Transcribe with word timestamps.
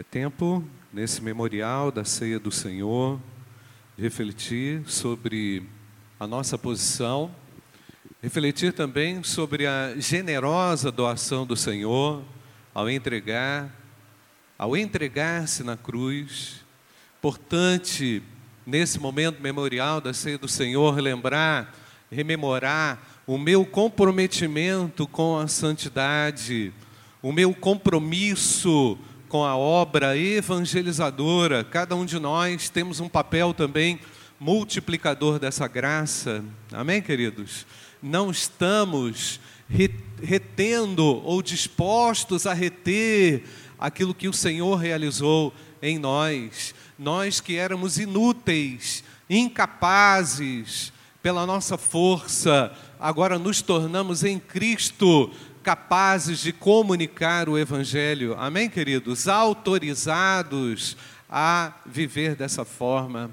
É 0.00 0.02
tempo, 0.02 0.64
nesse 0.90 1.20
memorial 1.20 1.92
da 1.92 2.06
ceia 2.06 2.40
do 2.40 2.50
Senhor, 2.50 3.20
de 3.98 4.02
refletir 4.02 4.82
sobre 4.86 5.62
a 6.18 6.26
nossa 6.26 6.56
posição, 6.56 7.30
refletir 8.22 8.72
também 8.72 9.22
sobre 9.22 9.66
a 9.66 9.92
generosa 9.98 10.90
doação 10.90 11.44
do 11.44 11.54
Senhor 11.54 12.24
ao 12.72 12.88
entregar, 12.88 13.70
ao 14.56 14.74
entregar-se 14.74 15.62
na 15.62 15.76
cruz. 15.76 16.64
Importante, 17.18 18.22
nesse 18.64 18.98
momento 18.98 19.42
memorial 19.42 20.00
da 20.00 20.14
ceia 20.14 20.38
do 20.38 20.48
Senhor, 20.48 20.98
lembrar, 20.98 21.76
rememorar 22.10 22.98
o 23.26 23.36
meu 23.36 23.66
comprometimento 23.66 25.06
com 25.06 25.36
a 25.36 25.46
santidade, 25.46 26.72
o 27.20 27.32
meu 27.32 27.52
compromisso 27.52 28.98
com 29.30 29.44
a 29.44 29.56
obra 29.56 30.16
evangelizadora. 30.16 31.62
Cada 31.62 31.94
um 31.94 32.04
de 32.04 32.18
nós 32.18 32.68
temos 32.68 32.98
um 32.98 33.08
papel 33.08 33.54
também 33.54 34.00
multiplicador 34.40 35.38
dessa 35.38 35.68
graça. 35.68 36.44
Amém, 36.72 37.00
queridos? 37.00 37.64
Não 38.02 38.28
estamos 38.28 39.38
retendo 40.20 41.04
ou 41.24 41.40
dispostos 41.42 42.44
a 42.44 42.52
reter 42.52 43.44
aquilo 43.78 44.12
que 44.12 44.28
o 44.28 44.32
Senhor 44.32 44.74
realizou 44.74 45.54
em 45.80 45.96
nós. 45.96 46.74
Nós 46.98 47.40
que 47.40 47.54
éramos 47.54 48.00
inúteis, 48.00 49.04
incapazes, 49.30 50.92
pela 51.22 51.46
nossa 51.46 51.76
força, 51.78 52.72
agora 52.98 53.38
nos 53.38 53.62
tornamos 53.62 54.24
em 54.24 54.38
Cristo 54.38 55.30
capazes 55.62 56.38
de 56.38 56.52
comunicar 56.52 57.48
o 57.48 57.58
Evangelho. 57.58 58.34
Amém, 58.38 58.68
queridos? 58.68 59.28
Autorizados 59.28 60.96
a 61.28 61.72
viver 61.84 62.34
dessa 62.34 62.64
forma. 62.64 63.30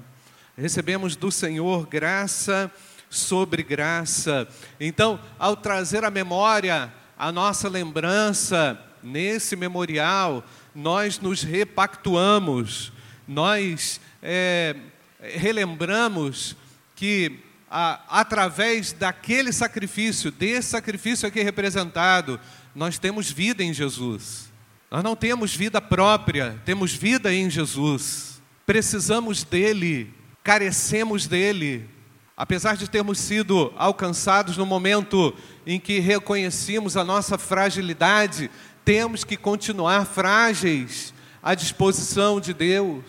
Recebemos 0.56 1.16
do 1.16 1.30
Senhor 1.30 1.86
graça 1.86 2.70
sobre 3.08 3.62
graça. 3.62 4.46
Então, 4.78 5.18
ao 5.38 5.56
trazer 5.56 6.04
à 6.04 6.10
memória 6.10 6.92
a 7.16 7.32
nossa 7.32 7.68
lembrança 7.68 8.78
nesse 9.02 9.56
memorial, 9.56 10.44
nós 10.74 11.18
nos 11.18 11.42
repactuamos, 11.42 12.92
nós 13.26 14.00
é, 14.22 14.76
relembramos 15.20 16.56
que 16.94 17.47
a, 17.70 18.20
através 18.20 18.92
daquele 18.92 19.52
sacrifício, 19.52 20.30
desse 20.30 20.70
sacrifício 20.70 21.28
aqui 21.28 21.42
representado, 21.42 22.40
nós 22.74 22.98
temos 22.98 23.30
vida 23.30 23.62
em 23.62 23.72
Jesus. 23.72 24.50
Nós 24.90 25.04
não 25.04 25.14
temos 25.14 25.54
vida 25.54 25.80
própria, 25.80 26.60
temos 26.64 26.94
vida 26.94 27.32
em 27.32 27.50
Jesus. 27.50 28.40
Precisamos 28.64 29.44
dele, 29.44 30.14
carecemos 30.42 31.26
dele. 31.26 31.88
Apesar 32.36 32.76
de 32.76 32.88
termos 32.88 33.18
sido 33.18 33.72
alcançados 33.76 34.56
no 34.56 34.64
momento 34.64 35.34
em 35.66 35.78
que 35.78 35.98
reconhecemos 35.98 36.96
a 36.96 37.04
nossa 37.04 37.36
fragilidade, 37.36 38.50
temos 38.84 39.24
que 39.24 39.36
continuar 39.36 40.06
frágeis 40.06 41.12
à 41.42 41.54
disposição 41.54 42.40
de 42.40 42.54
Deus. 42.54 43.04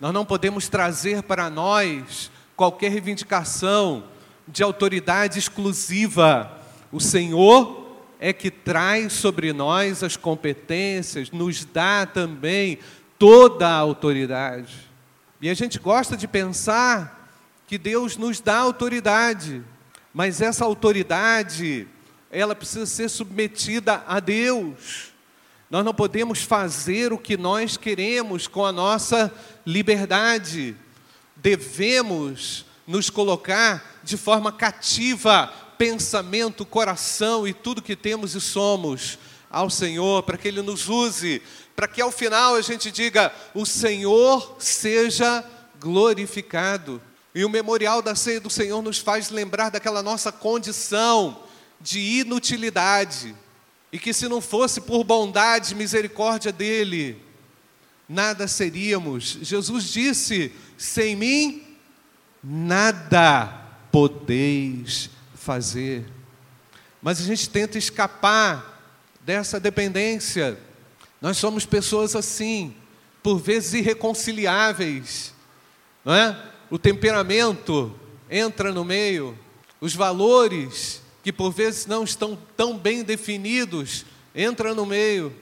Nós 0.00 0.14
não 0.14 0.24
podemos 0.24 0.68
trazer 0.68 1.22
para 1.22 1.50
nós 1.50 2.30
qualquer 2.56 2.90
reivindicação 2.90 4.04
de 4.48 4.62
autoridade 4.62 5.38
exclusiva. 5.38 6.50
O 6.90 7.00
Senhor 7.00 7.86
é 8.18 8.32
que 8.32 8.50
traz 8.50 9.12
sobre 9.12 9.52
nós 9.52 10.02
as 10.02 10.16
competências, 10.16 11.30
nos 11.30 11.64
dá 11.64 12.06
também 12.06 12.78
toda 13.18 13.68
a 13.68 13.74
autoridade. 13.74 14.74
E 15.40 15.50
a 15.50 15.54
gente 15.54 15.78
gosta 15.78 16.16
de 16.16 16.26
pensar 16.26 17.30
que 17.66 17.76
Deus 17.76 18.16
nos 18.16 18.40
dá 18.40 18.56
autoridade, 18.56 19.62
mas 20.14 20.40
essa 20.40 20.64
autoridade, 20.64 21.86
ela 22.30 22.54
precisa 22.54 22.86
ser 22.86 23.10
submetida 23.10 24.02
a 24.06 24.18
Deus. 24.18 25.12
Nós 25.68 25.84
não 25.84 25.92
podemos 25.92 26.42
fazer 26.42 27.12
o 27.12 27.18
que 27.18 27.36
nós 27.36 27.76
queremos 27.76 28.46
com 28.46 28.64
a 28.64 28.72
nossa 28.72 29.32
liberdade 29.66 30.76
devemos 31.46 32.66
nos 32.88 33.08
colocar 33.08 34.00
de 34.02 34.16
forma 34.16 34.50
cativa, 34.50 35.46
pensamento, 35.78 36.66
coração 36.66 37.46
e 37.46 37.52
tudo 37.52 37.80
que 37.80 37.94
temos 37.94 38.34
e 38.34 38.40
somos 38.40 39.16
ao 39.48 39.70
Senhor, 39.70 40.24
para 40.24 40.36
que 40.36 40.48
Ele 40.48 40.60
nos 40.60 40.88
use, 40.88 41.40
para 41.76 41.86
que 41.86 42.02
ao 42.02 42.10
final 42.10 42.56
a 42.56 42.60
gente 42.60 42.90
diga: 42.90 43.32
o 43.54 43.64
Senhor 43.64 44.56
seja 44.58 45.44
glorificado. 45.78 47.00
E 47.32 47.44
o 47.44 47.48
memorial 47.48 48.02
da 48.02 48.16
ceia 48.16 48.40
do 48.40 48.50
Senhor 48.50 48.82
nos 48.82 48.98
faz 48.98 49.30
lembrar 49.30 49.70
daquela 49.70 50.02
nossa 50.02 50.32
condição 50.32 51.44
de 51.80 52.00
inutilidade, 52.00 53.36
e 53.92 54.00
que 54.00 54.12
se 54.12 54.26
não 54.26 54.40
fosse 54.40 54.80
por 54.80 55.04
bondade 55.04 55.74
e 55.74 55.76
misericórdia 55.76 56.50
dEle, 56.50 57.22
nada 58.08 58.48
seríamos. 58.48 59.38
Jesus 59.42 59.84
disse: 59.84 60.52
sem 60.76 61.16
mim, 61.16 61.76
nada 62.42 63.46
podeis 63.90 65.10
fazer. 65.34 66.04
Mas 67.00 67.20
a 67.20 67.24
gente 67.24 67.48
tenta 67.48 67.78
escapar 67.78 68.80
dessa 69.20 69.58
dependência. 69.58 70.58
Nós 71.20 71.36
somos 71.36 71.66
pessoas 71.66 72.14
assim, 72.14 72.74
por 73.22 73.38
vezes 73.38 73.74
irreconciliáveis, 73.74 75.32
não 76.04 76.14
é? 76.14 76.36
O 76.70 76.78
temperamento 76.78 77.94
entra 78.30 78.72
no 78.72 78.84
meio, 78.84 79.38
os 79.80 79.94
valores 79.94 81.02
que 81.22 81.32
por 81.32 81.50
vezes 81.50 81.86
não 81.86 82.04
estão 82.04 82.38
tão 82.56 82.78
bem 82.78 83.02
definidos 83.02 84.04
entram 84.34 84.74
no 84.74 84.86
meio 84.86 85.34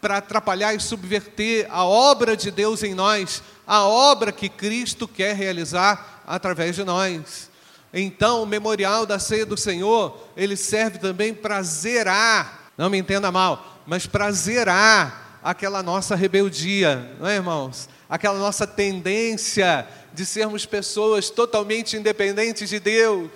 para 0.00 0.18
atrapalhar 0.18 0.74
e 0.74 0.80
subverter 0.80 1.66
a 1.70 1.84
obra 1.84 2.36
de 2.36 2.50
Deus 2.50 2.82
em 2.82 2.94
nós, 2.94 3.42
a 3.68 3.84
obra 3.84 4.32
que 4.32 4.48
Cristo 4.48 5.06
quer 5.06 5.36
realizar 5.36 6.22
através 6.26 6.74
de 6.74 6.84
nós. 6.84 7.50
Então, 7.92 8.42
o 8.42 8.46
memorial 8.46 9.04
da 9.04 9.18
ceia 9.18 9.44
do 9.44 9.58
Senhor, 9.58 10.18
ele 10.34 10.56
serve 10.56 10.98
também 10.98 11.34
para 11.34 11.62
zerar, 11.62 12.72
não 12.78 12.88
me 12.88 12.96
entenda 12.96 13.30
mal, 13.30 13.82
mas 13.86 14.06
para 14.06 14.32
zerar 14.32 15.38
aquela 15.44 15.82
nossa 15.82 16.16
rebeldia, 16.16 17.14
não 17.20 17.28
é, 17.28 17.34
irmãos? 17.34 17.90
Aquela 18.08 18.38
nossa 18.38 18.66
tendência 18.66 19.86
de 20.14 20.24
sermos 20.24 20.64
pessoas 20.64 21.28
totalmente 21.28 21.94
independentes 21.94 22.70
de 22.70 22.80
Deus 22.80 23.28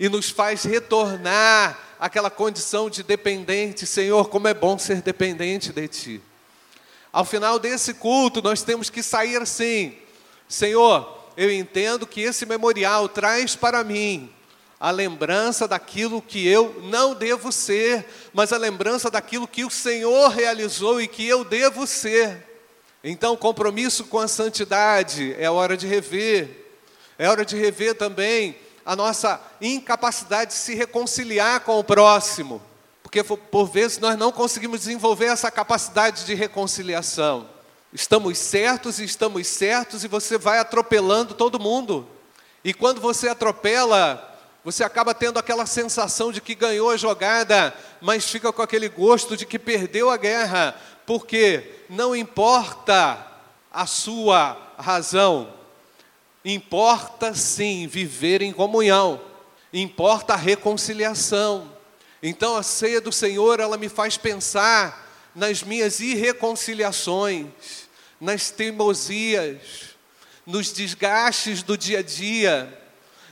e 0.00 0.08
nos 0.08 0.30
faz 0.30 0.64
retornar 0.64 1.78
aquela 2.00 2.28
condição 2.28 2.90
de 2.90 3.04
dependente. 3.04 3.86
Senhor, 3.86 4.28
como 4.28 4.48
é 4.48 4.54
bom 4.54 4.76
ser 4.76 5.00
dependente 5.00 5.72
de 5.72 5.86
Ti. 5.86 6.22
Ao 7.16 7.24
final 7.24 7.58
desse 7.58 7.94
culto, 7.94 8.42
nós 8.42 8.60
temos 8.60 8.90
que 8.90 9.02
sair 9.02 9.40
assim: 9.40 9.96
Senhor, 10.46 11.30
eu 11.34 11.50
entendo 11.50 12.06
que 12.06 12.20
esse 12.20 12.44
memorial 12.44 13.08
traz 13.08 13.56
para 13.56 13.82
mim 13.82 14.30
a 14.78 14.90
lembrança 14.90 15.66
daquilo 15.66 16.20
que 16.20 16.46
eu 16.46 16.78
não 16.82 17.14
devo 17.14 17.50
ser, 17.50 18.04
mas 18.34 18.52
a 18.52 18.58
lembrança 18.58 19.10
daquilo 19.10 19.48
que 19.48 19.64
o 19.64 19.70
Senhor 19.70 20.28
realizou 20.28 21.00
e 21.00 21.08
que 21.08 21.26
eu 21.26 21.42
devo 21.42 21.86
ser. 21.86 22.60
Então, 23.02 23.34
compromisso 23.34 24.04
com 24.04 24.18
a 24.18 24.28
santidade 24.28 25.34
é 25.38 25.50
hora 25.50 25.74
de 25.74 25.86
rever, 25.86 26.66
é 27.18 27.30
hora 27.30 27.46
de 27.46 27.56
rever 27.56 27.94
também 27.94 28.58
a 28.84 28.94
nossa 28.94 29.40
incapacidade 29.58 30.50
de 30.50 30.58
se 30.58 30.74
reconciliar 30.74 31.60
com 31.60 31.78
o 31.78 31.84
próximo, 31.84 32.60
porque 33.06 33.22
por 33.22 33.66
vezes 33.66 33.98
nós 33.98 34.18
não 34.18 34.32
conseguimos 34.32 34.80
desenvolver 34.80 35.26
essa 35.26 35.48
capacidade 35.48 36.24
de 36.24 36.34
reconciliação. 36.34 37.48
Estamos 37.92 38.36
certos 38.36 38.98
e 38.98 39.04
estamos 39.04 39.46
certos 39.46 40.02
e 40.02 40.08
você 40.08 40.36
vai 40.36 40.58
atropelando 40.58 41.32
todo 41.32 41.60
mundo. 41.60 42.04
E 42.64 42.74
quando 42.74 43.00
você 43.00 43.28
atropela, 43.28 44.36
você 44.64 44.82
acaba 44.82 45.14
tendo 45.14 45.38
aquela 45.38 45.66
sensação 45.66 46.32
de 46.32 46.40
que 46.40 46.52
ganhou 46.52 46.90
a 46.90 46.96
jogada, 46.96 47.72
mas 48.00 48.28
fica 48.28 48.52
com 48.52 48.60
aquele 48.60 48.88
gosto 48.88 49.36
de 49.36 49.46
que 49.46 49.56
perdeu 49.56 50.10
a 50.10 50.16
guerra, 50.16 50.74
porque 51.06 51.84
não 51.88 52.16
importa 52.16 53.24
a 53.70 53.86
sua 53.86 54.74
razão, 54.76 55.54
Importa 56.44 57.34
sim 57.34 57.88
viver 57.88 58.40
em 58.40 58.52
comunhão, 58.52 59.20
importa 59.72 60.34
a 60.34 60.36
reconciliação. 60.36 61.75
Então 62.28 62.56
a 62.56 62.62
ceia 62.64 63.00
do 63.00 63.12
Senhor, 63.12 63.60
ela 63.60 63.76
me 63.76 63.88
faz 63.88 64.16
pensar 64.16 65.30
nas 65.32 65.62
minhas 65.62 66.00
irreconciliações, 66.00 67.46
nas 68.20 68.50
teimosias, 68.50 69.94
nos 70.44 70.72
desgastes 70.72 71.62
do 71.62 71.78
dia 71.78 72.00
a 72.00 72.02
dia, 72.02 72.82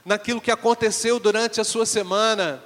naquilo 0.05 0.41
que 0.41 0.53
aconteceu 0.53 1.19
durante 1.19 1.61
a 1.61 1.65
sua 1.65 1.85
semana, 1.85 2.65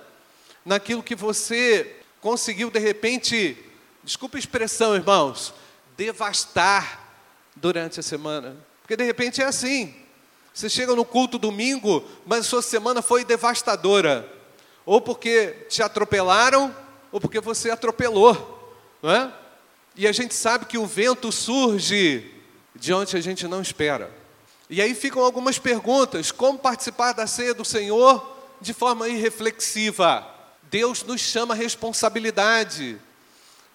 naquilo 0.66 1.02
que 1.02 1.14
você 1.14 1.96
conseguiu 2.20 2.70
de 2.70 2.78
repente, 2.78 3.56
desculpa 4.04 4.36
a 4.36 4.38
expressão, 4.38 4.94
irmãos, 4.94 5.54
devastar 5.96 7.10
durante 7.56 8.00
a 8.00 8.02
semana. 8.02 8.54
Porque 8.82 8.98
de 8.98 9.04
repente 9.04 9.40
é 9.40 9.46
assim. 9.46 9.94
Você 10.52 10.69
chega 10.69 10.94
no 10.94 11.06
culto 11.06 11.38
domingo, 11.38 12.06
mas 12.26 12.40
a 12.40 12.50
sua 12.50 12.60
semana 12.60 13.00
foi 13.00 13.24
devastadora. 13.24 14.36
Ou 14.88 15.02
porque 15.02 15.67
te 15.69 15.82
atropelaram, 15.82 16.75
ou 17.12 17.20
porque 17.20 17.40
você 17.40 17.70
atropelou. 17.70 18.75
Não 19.02 19.11
é? 19.11 19.31
E 19.94 20.08
a 20.08 20.12
gente 20.12 20.35
sabe 20.35 20.64
que 20.64 20.79
o 20.79 20.87
vento 20.87 21.31
surge 21.31 22.32
de 22.75 22.94
onde 22.94 23.14
a 23.14 23.20
gente 23.20 23.46
não 23.46 23.61
espera. 23.61 24.11
E 24.70 24.81
aí 24.81 24.94
ficam 24.94 25.23
algumas 25.23 25.58
perguntas: 25.58 26.32
como 26.32 26.58
participar 26.58 27.12
da 27.12 27.26
ceia 27.26 27.52
do 27.52 27.67
Senhor 27.67 28.35
de 28.62 28.73
forma 28.73 29.06
irreflexiva? 29.11 30.26
Deus 30.70 31.02
nos 31.02 31.20
chama 31.20 31.52
a 31.52 31.56
responsabilidade. 31.58 32.99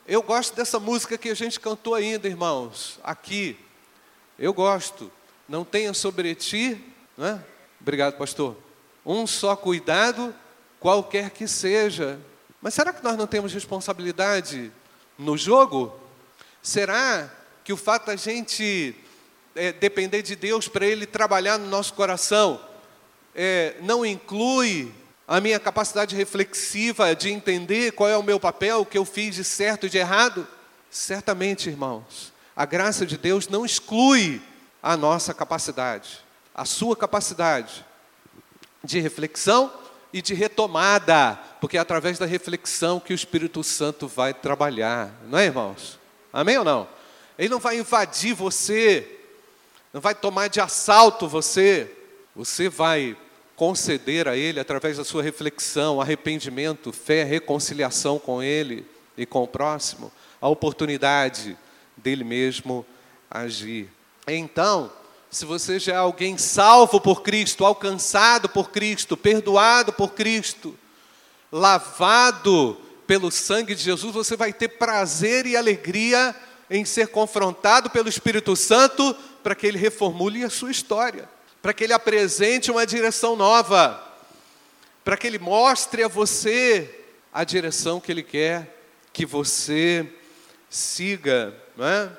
Eu 0.07 0.23
gosto 0.23 0.55
dessa 0.55 0.79
música 0.79 1.15
que 1.15 1.29
a 1.29 1.35
gente 1.35 1.59
cantou 1.59 1.93
ainda, 1.93 2.27
irmãos, 2.27 2.99
aqui. 3.03 3.55
Eu 4.39 4.51
gosto. 4.51 5.11
Não 5.47 5.63
tenha 5.63 5.93
sobre 5.93 6.33
ti, 6.33 6.83
né? 7.15 7.39
Obrigado, 7.79 8.17
pastor. 8.17 8.57
Um 9.05 9.27
só 9.27 9.55
cuidado, 9.55 10.33
qualquer 10.83 11.29
que 11.29 11.47
seja. 11.47 12.19
Mas 12.61 12.73
será 12.73 12.91
que 12.91 13.01
nós 13.01 13.17
não 13.17 13.25
temos 13.25 13.53
responsabilidade 13.53 14.69
no 15.17 15.37
jogo? 15.37 15.97
Será 16.61 17.31
que 17.63 17.71
o 17.71 17.77
fato 17.77 18.07
da 18.07 18.17
gente 18.17 18.93
é, 19.55 19.71
depender 19.71 20.21
de 20.21 20.35
Deus 20.35 20.67
para 20.67 20.85
Ele 20.85 21.05
trabalhar 21.05 21.57
no 21.57 21.67
nosso 21.67 21.93
coração 21.93 22.59
é, 23.33 23.77
não 23.81 24.05
inclui 24.05 24.93
a 25.25 25.39
minha 25.39 25.57
capacidade 25.57 26.17
reflexiva 26.17 27.15
de 27.15 27.29
entender 27.29 27.93
qual 27.93 28.09
é 28.09 28.17
o 28.17 28.23
meu 28.23 28.37
papel, 28.37 28.81
o 28.81 28.85
que 28.85 28.97
eu 28.97 29.05
fiz 29.05 29.35
de 29.35 29.43
certo 29.45 29.85
e 29.85 29.89
de 29.89 29.97
errado? 29.97 30.45
Certamente, 30.91 31.69
irmãos, 31.69 32.33
a 32.53 32.65
graça 32.65 33.05
de 33.05 33.17
Deus 33.17 33.47
não 33.47 33.65
exclui 33.65 34.41
a 34.81 34.97
nossa 34.97 35.33
capacidade, 35.33 36.19
a 36.53 36.65
sua 36.65 36.93
capacidade 36.97 37.85
de 38.83 38.99
reflexão 38.99 39.71
e 40.13 40.21
de 40.21 40.35
retomada, 40.35 41.39
porque 41.59 41.75
é 41.75 41.79
através 41.79 42.19
da 42.19 42.25
reflexão 42.25 42.99
que 42.99 43.11
o 43.11 43.15
Espírito 43.15 43.63
Santo 43.63 44.07
vai 44.07 44.33
trabalhar, 44.33 45.11
não 45.27 45.39
é, 45.39 45.45
irmãos? 45.45 45.99
Amém 46.31 46.57
ou 46.57 46.63
não? 46.63 46.87
Ele 47.37 47.49
não 47.49 47.59
vai 47.59 47.79
invadir 47.79 48.35
você, 48.35 49.19
não 49.91 49.99
vai 49.99 50.13
tomar 50.13 50.49
de 50.49 50.61
assalto 50.61 51.27
você, 51.27 51.91
você 52.35 52.69
vai 52.69 53.17
conceder 53.55 54.27
a 54.27 54.35
Ele, 54.37 54.59
através 54.59 54.97
da 54.97 55.03
sua 55.03 55.23
reflexão, 55.23 55.99
arrependimento, 55.99 56.91
fé, 56.91 57.23
reconciliação 57.23 58.19
com 58.19 58.41
Ele 58.41 58.85
e 59.17 59.25
com 59.25 59.43
o 59.43 59.47
próximo, 59.47 60.11
a 60.39 60.47
oportunidade 60.47 61.57
dele 61.97 62.23
mesmo 62.23 62.85
agir. 63.29 63.89
Então, 64.27 64.91
se 65.33 65.45
você 65.45 65.79
já 65.79 65.93
é 65.93 65.97
alguém 65.97 66.37
salvo 66.37 67.01
por 67.01 67.21
Cristo, 67.21 67.65
alcançado 67.65 68.47
por 68.47 68.69
Cristo, 68.69 69.17
perdoado 69.17 69.91
por 69.91 70.13
Cristo, 70.13 70.77
lavado 71.51 72.77
pelo 73.05 73.31
sangue 73.31 73.75
de 73.75 73.83
Jesus, 73.83 74.13
você 74.13 74.37
vai 74.37 74.53
ter 74.53 74.69
prazer 74.69 75.45
e 75.45 75.57
alegria 75.57 76.35
em 76.69 76.85
ser 76.85 77.07
confrontado 77.07 77.89
pelo 77.89 78.07
Espírito 78.07 78.55
Santo 78.55 79.13
para 79.43 79.55
que 79.55 79.67
ele 79.67 79.77
reformule 79.77 80.43
a 80.43 80.49
sua 80.49 80.71
história 80.71 81.27
para 81.63 81.73
que 81.73 81.85
Ele 81.85 81.93
apresente 81.93 82.69
uma 82.69 82.85
direção 82.85 83.37
nova, 83.37 84.03
para 85.01 85.15
que 85.15 85.25
Ele 85.25 85.39
mostre 85.39 86.03
a 86.03 86.09
você 86.09 87.05
a 87.31 87.45
direção 87.45 88.01
que 88.01 88.11
Ele 88.11 88.21
quer 88.21 88.83
que 89.13 89.25
você 89.25 90.05
siga. 90.69 91.53
Não 91.77 91.87
é? 91.87 92.11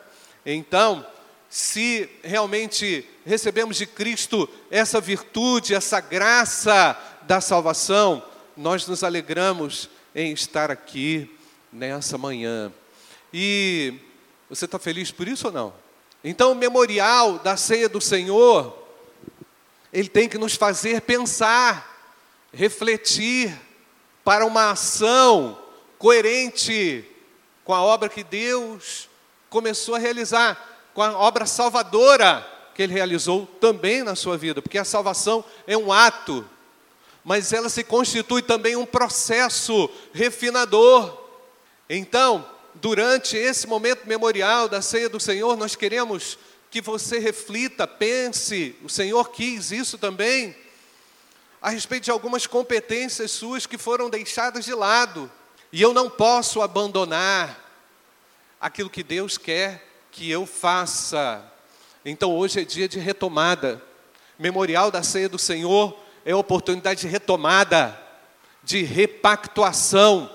Então, 0.47 1.07
se 1.55 2.11
realmente 2.25 3.09
recebemos 3.25 3.77
de 3.77 3.87
Cristo 3.87 4.51
essa 4.73 5.01
virtude, 5.01 5.73
essa 5.73 6.01
graça 6.01 7.01
da 7.23 7.41
salvação, 7.41 8.25
nós 8.57 8.89
nos 8.89 9.05
alegramos 9.05 9.89
em 10.17 10.33
estar 10.33 10.69
aqui 10.69 11.31
nessa 11.73 12.19
manhã. 12.19 12.73
E 13.33 13.95
você 14.51 14.65
está 14.65 14.81
feliz 14.81 15.13
por 15.13 15.29
isso 15.29 15.47
ou 15.47 15.53
não? 15.53 15.73
Então, 16.25 16.51
o 16.51 16.57
memorial 16.57 17.39
da 17.39 17.57
ceia 17.57 17.89
do 17.89 18.01
Senhor 18.01 18.77
ele 19.93 20.09
tem 20.09 20.29
que 20.29 20.37
nos 20.37 20.57
fazer 20.57 21.03
pensar, 21.03 22.19
refletir 22.53 23.57
para 24.25 24.45
uma 24.45 24.73
ação 24.73 25.57
coerente 25.99 27.09
com 27.63 27.73
a 27.73 27.81
obra 27.81 28.09
que 28.09 28.25
Deus 28.25 29.09
começou 29.49 29.95
a 29.95 30.01
realizar, 30.01 30.74
com 30.95 31.03
a 31.03 31.19
obra 31.19 31.45
salvadora 31.45 32.49
que 32.75 32.83
Ele 32.83 32.95
realizou 32.95 33.47
também 33.61 34.03
na 34.03 34.15
sua 34.15 34.39
vida, 34.39 34.63
porque 34.63 34.79
a 34.79 34.85
salvação 34.85 35.45
é 35.67 35.77
um 35.77 35.93
ato, 35.93 36.49
mas 37.25 37.53
ela 37.53 37.69
se 37.69 37.85
constitui 37.85 38.43
também 38.43 38.77
um 38.77 38.87
processo 38.87 39.91
refinador. 40.13 41.23
Então, 41.89 42.49
durante 42.75 43.37
esse 43.37 43.67
momento 43.67 44.07
memorial 44.07 44.69
da 44.69 44.81
ceia 44.81 45.09
do 45.09 45.21
Senhor, 45.21 45.57
nós 45.57 45.75
queremos 45.75 46.39
que 46.71 46.81
você 46.81 47.19
reflita, 47.19 47.87
pense, 47.87 48.77
o 48.83 48.89
Senhor 48.89 49.31
quis 49.31 49.71
isso 49.71 49.97
também, 49.97 50.57
a 51.63 51.71
respeito 51.71 52.05
de 52.05 52.11
algumas 52.11 52.47
competências 52.47 53.31
suas 53.31 53.67
que 53.67 53.79
foram 53.79 54.11
deixadas 54.11 54.65
de 54.65 54.75
lado. 54.75 55.31
E 55.73 55.81
eu 55.81 55.95
não 55.95 56.11
posso 56.11 56.61
abandonar 56.61 57.61
aquilo 58.61 58.91
que 58.91 59.03
Deus 59.03 59.39
quer 59.39 59.94
que 60.15 60.31
eu 60.31 60.47
faça. 60.47 61.45
Então 62.05 62.35
hoje 62.35 62.61
é 62.61 62.65
dia 62.65 62.89
de 62.89 63.01
retomada. 63.01 63.83
Memorial 64.39 64.91
da 64.91 65.03
ceia 65.03 65.29
do 65.29 65.39
Senhor 65.39 65.99
é 66.25 66.33
oportunidade 66.35 67.01
de 67.01 67.09
retomada, 67.09 68.01
de 68.63 68.83
repactuação, 68.83 70.31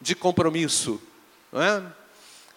de 0.00 0.14
compromisso. 0.14 1.02
É? 1.52 1.82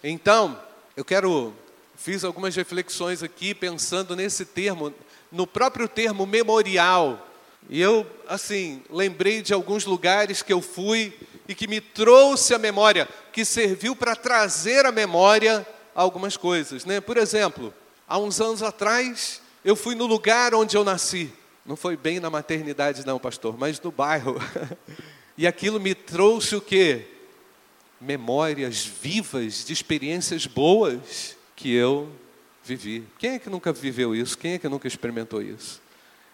Então, 0.02 0.58
eu 0.96 1.04
quero 1.04 1.52
fiz 1.96 2.22
algumas 2.22 2.54
reflexões 2.54 3.24
aqui 3.24 3.52
pensando 3.54 4.14
nesse 4.14 4.44
termo, 4.44 4.94
no 5.32 5.48
próprio 5.48 5.88
termo 5.88 6.26
memorial. 6.26 7.26
E 7.68 7.80
eu, 7.80 8.06
assim, 8.28 8.82
lembrei 8.88 9.42
de 9.42 9.52
alguns 9.52 9.84
lugares 9.84 10.42
que 10.42 10.52
eu 10.52 10.62
fui 10.62 11.12
e 11.48 11.56
que 11.56 11.66
me 11.66 11.80
trouxe 11.80 12.54
a 12.54 12.58
memória, 12.58 13.08
que 13.32 13.44
serviu 13.44 13.96
para 13.96 14.14
trazer 14.14 14.86
à 14.86 14.92
memória 14.92 15.66
algumas 16.02 16.36
coisas, 16.36 16.84
né? 16.84 17.00
Por 17.00 17.16
exemplo, 17.16 17.74
há 18.06 18.18
uns 18.18 18.40
anos 18.40 18.62
atrás, 18.62 19.42
eu 19.64 19.74
fui 19.74 19.96
no 19.96 20.06
lugar 20.06 20.54
onde 20.54 20.76
eu 20.76 20.84
nasci. 20.84 21.32
Não 21.66 21.76
foi 21.76 21.96
bem 21.96 22.20
na 22.20 22.30
maternidade 22.30 23.04
não, 23.04 23.18
pastor, 23.18 23.58
mas 23.58 23.80
no 23.80 23.90
bairro. 23.90 24.36
e 25.36 25.44
aquilo 25.44 25.80
me 25.80 25.94
trouxe 25.94 26.54
o 26.54 26.60
quê? 26.60 27.06
Memórias 28.00 28.86
vivas 28.86 29.64
de 29.64 29.72
experiências 29.72 30.46
boas 30.46 31.36
que 31.56 31.74
eu 31.74 32.08
vivi. 32.62 33.04
Quem 33.18 33.32
é 33.32 33.38
que 33.40 33.50
nunca 33.50 33.72
viveu 33.72 34.14
isso? 34.14 34.38
Quem 34.38 34.52
é 34.52 34.58
que 34.58 34.68
nunca 34.68 34.86
experimentou 34.86 35.42
isso? 35.42 35.82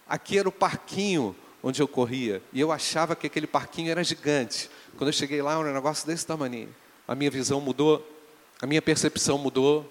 Aqui 0.06 0.38
era 0.38 0.48
o 0.48 0.52
parquinho 0.52 1.34
onde 1.62 1.80
eu 1.80 1.88
corria 1.88 2.42
e 2.52 2.60
eu 2.60 2.70
achava 2.70 3.16
que 3.16 3.26
aquele 3.26 3.46
parquinho 3.46 3.90
era 3.90 4.04
gigante. 4.04 4.68
Quando 4.98 5.08
eu 5.08 5.14
cheguei 5.14 5.40
lá, 5.40 5.58
era 5.58 5.70
um 5.70 5.72
negócio 5.72 6.06
desse 6.06 6.26
tamanho. 6.26 6.68
A 7.08 7.14
minha 7.14 7.30
visão 7.30 7.62
mudou, 7.62 8.06
a 8.60 8.66
minha 8.66 8.82
percepção 8.82 9.38
mudou, 9.38 9.90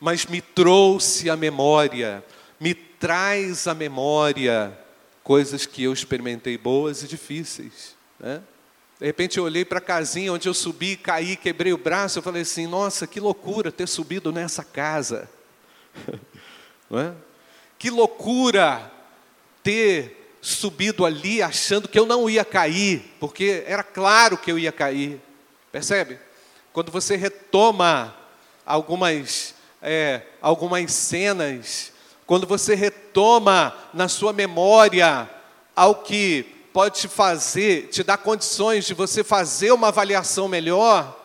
mas 0.00 0.26
me 0.26 0.40
trouxe 0.40 1.30
a 1.30 1.36
memória, 1.36 2.24
me 2.58 2.74
traz 2.74 3.66
a 3.66 3.74
memória 3.74 4.76
coisas 5.22 5.66
que 5.66 5.84
eu 5.84 5.92
experimentei 5.92 6.58
boas 6.58 7.02
e 7.02 7.08
difíceis. 7.08 7.94
Né? 8.18 8.42
De 8.98 9.06
repente 9.06 9.38
eu 9.38 9.44
olhei 9.44 9.64
para 9.64 9.78
a 9.78 9.82
casinha 9.82 10.32
onde 10.32 10.48
eu 10.48 10.54
subi, 10.54 10.96
caí, 10.96 11.36
quebrei 11.36 11.72
o 11.72 11.78
braço. 11.78 12.18
Eu 12.18 12.22
falei 12.22 12.42
assim: 12.42 12.66
nossa, 12.66 13.06
que 13.06 13.18
loucura 13.18 13.72
ter 13.72 13.88
subido 13.88 14.30
nessa 14.30 14.62
casa. 14.62 15.28
Não 16.88 17.00
é? 17.00 17.12
Que 17.78 17.90
loucura 17.90 18.90
ter 19.62 20.36
subido 20.40 21.04
ali 21.04 21.42
achando 21.42 21.88
que 21.88 21.98
eu 21.98 22.04
não 22.04 22.28
ia 22.28 22.44
cair, 22.44 23.14
porque 23.18 23.62
era 23.66 23.82
claro 23.82 24.36
que 24.36 24.50
eu 24.50 24.58
ia 24.58 24.72
cair. 24.72 25.20
Percebe? 25.70 26.18
Quando 26.72 26.90
você 26.90 27.16
retoma 27.16 28.16
algumas, 28.64 29.54
é, 29.82 30.22
algumas 30.40 30.90
cenas, 30.92 31.92
quando 32.26 32.46
você 32.46 32.74
retoma 32.74 33.76
na 33.92 34.08
sua 34.08 34.32
memória 34.32 35.28
ao 35.76 35.96
que 35.96 36.44
pode 36.72 37.00
te 37.00 37.08
fazer, 37.08 37.88
te 37.88 38.02
dar 38.02 38.16
condições 38.16 38.86
de 38.86 38.94
você 38.94 39.22
fazer 39.22 39.70
uma 39.72 39.88
avaliação 39.88 40.48
melhor, 40.48 41.18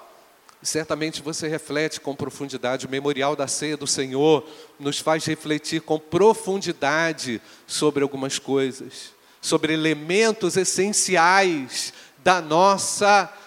certamente 0.62 1.22
você 1.22 1.48
reflete 1.48 2.02
com 2.02 2.14
profundidade. 2.14 2.86
O 2.86 2.90
memorial 2.90 3.34
da 3.34 3.48
ceia 3.48 3.78
do 3.78 3.88
Senhor 3.88 4.46
nos 4.78 5.00
faz 5.00 5.24
refletir 5.26 5.80
com 5.82 5.98
profundidade 5.98 7.42
sobre 7.66 8.04
algumas 8.04 8.38
coisas, 8.38 9.14
sobre 9.42 9.72
elementos 9.72 10.58
essenciais 10.58 11.94
da 12.22 12.42
nossa 12.42 13.24
vida 13.24 13.47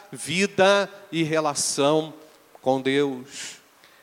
e 1.12 1.22
relação 1.22 2.12
com 2.60 2.80
Deus. 2.80 3.60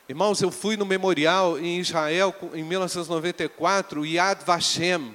Irmãos, 0.08 0.40
eu 0.40 0.50
fui 0.50 0.74
no 0.74 0.86
memorial 0.86 1.58
em 1.58 1.78
Israel 1.78 2.34
em 2.54 2.62
1994, 2.62 4.06
Yad 4.06 4.42
Vashem. 4.42 5.14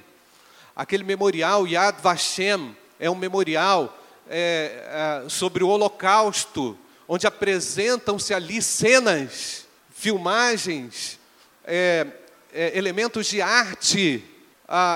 Aquele 0.76 1.04
memorial 1.04 1.68
Yad 1.68 2.00
Vashem 2.00 2.78
é 3.00 3.10
um 3.10 3.16
memorial 3.16 3.98
é, 4.30 5.24
é, 5.26 5.30
sobre 5.30 5.64
o 5.64 5.68
Holocausto, 5.68 6.78
onde 7.08 7.26
apresentam-se 7.26 8.32
ali 8.32 8.62
cenas, 8.62 9.66
filmagens, 9.90 11.20
é, 11.66 12.06
é 12.54 12.78
elementos 12.78 13.26
de 13.26 13.42
arte, 13.42 14.24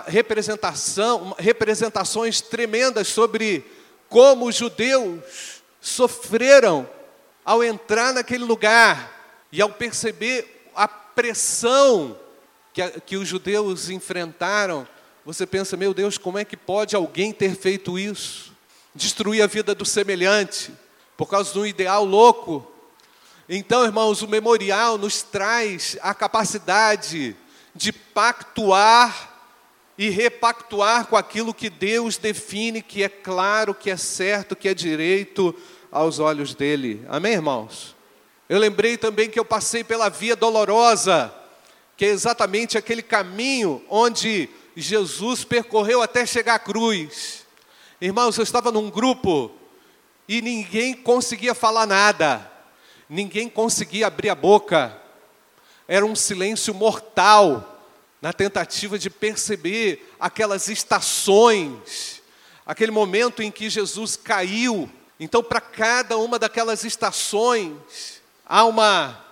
representação, 0.06 1.36
representações 1.40 2.40
tremendas 2.40 3.08
sobre 3.08 3.66
como 4.08 4.48
os 4.48 4.56
judeus 4.56 5.57
sofreram 5.80 6.90
ao 7.46 7.64
entrar 7.64 8.14
naquele 8.14 8.44
lugar 8.44 9.46
e 9.52 9.62
ao 9.62 9.70
perceber 9.70 10.70
a 10.76 10.88
pressão 10.88 12.18
que, 12.74 12.88
que 13.02 13.18
os 13.18 13.28
judeus 13.28 13.90
enfrentaram, 13.90 14.88
você 15.26 15.46
pensa, 15.46 15.76
meu 15.76 15.94
Deus, 15.94 16.18
como 16.18 16.38
é 16.38 16.46
que 16.46 16.56
pode 16.56 16.96
alguém 16.96 17.34
ter 17.34 17.56
feito 17.56 17.98
isso? 17.98 18.54
Destruir 18.94 19.42
a 19.42 19.48
vida 19.48 19.74
do 19.74 19.86
semelhante, 19.86 20.72
por 21.16 21.28
causa 21.28 21.52
de 21.52 21.60
um 21.60 21.66
ideal 21.66 22.06
louco. 22.06 22.72
Então, 23.50 23.84
irmãos, 23.84 24.22
o 24.22 24.28
memorial 24.28 24.98
nos 24.98 25.22
traz 25.22 25.98
a 26.02 26.14
capacidade 26.14 27.36
de 27.74 27.92
pactuar 27.92 29.37
e 29.98 30.10
repactuar 30.10 31.08
com 31.08 31.18
aquilo 31.18 31.54
que 31.54 31.70
Deus 31.70 32.18
define 32.18 32.82
que 32.82 33.02
é 33.02 33.10
claro, 33.10 33.74
que 33.74 33.90
é 33.90 33.98
certo, 33.98 34.56
que 34.56 34.70
é 34.70 34.74
direito 34.74 35.56
aos 35.92 36.20
olhos 36.20 36.54
dele. 36.54 37.04
Amém, 37.10 37.34
irmãos? 37.34 37.96
Eu 38.48 38.60
lembrei 38.60 38.96
também 38.96 39.30
que 39.30 39.40
eu 39.40 39.46
passei 39.46 39.84
pela 39.84 40.10
via 40.10 40.36
dolorosa, 40.36 41.34
que 41.98 42.06
é 42.06 42.10
exatamente 42.10 42.78
aquele 42.78 43.02
caminho 43.02 43.84
onde 43.90 44.48
Jesus 44.76 45.44
percorreu 45.44 46.02
até 46.02 46.26
chegar 46.26 46.56
à 46.56 46.60
cruz. 46.60 47.46
Irmãos, 48.00 48.38
eu 48.38 48.44
estava 48.44 48.72
num 48.72 48.92
grupo 48.92 49.52
e 50.28 50.42
ninguém 50.42 50.94
conseguia 50.94 51.56
falar 51.56 51.88
nada, 51.88 52.52
ninguém 53.10 53.50
conseguia 53.50 54.06
abrir 54.06 54.30
a 54.30 54.36
boca, 54.36 54.96
era 55.88 56.06
um 56.06 56.16
silêncio 56.16 56.74
mortal 56.76 57.77
na 58.22 58.34
tentativa 58.34 58.98
de 58.98 59.10
perceber 59.10 60.14
aquelas 60.20 60.68
estações, 60.68 62.22
aquele 62.66 62.92
momento 62.92 63.44
em 63.44 63.52
que 63.52 63.70
Jesus 63.70 64.16
caiu. 64.16 64.90
Então, 65.20 65.44
para 65.44 65.62
cada 65.62 66.18
uma 66.18 66.40
daquelas 66.40 66.84
estações, 66.84 68.22
há 68.46 68.66
uma, 68.66 69.24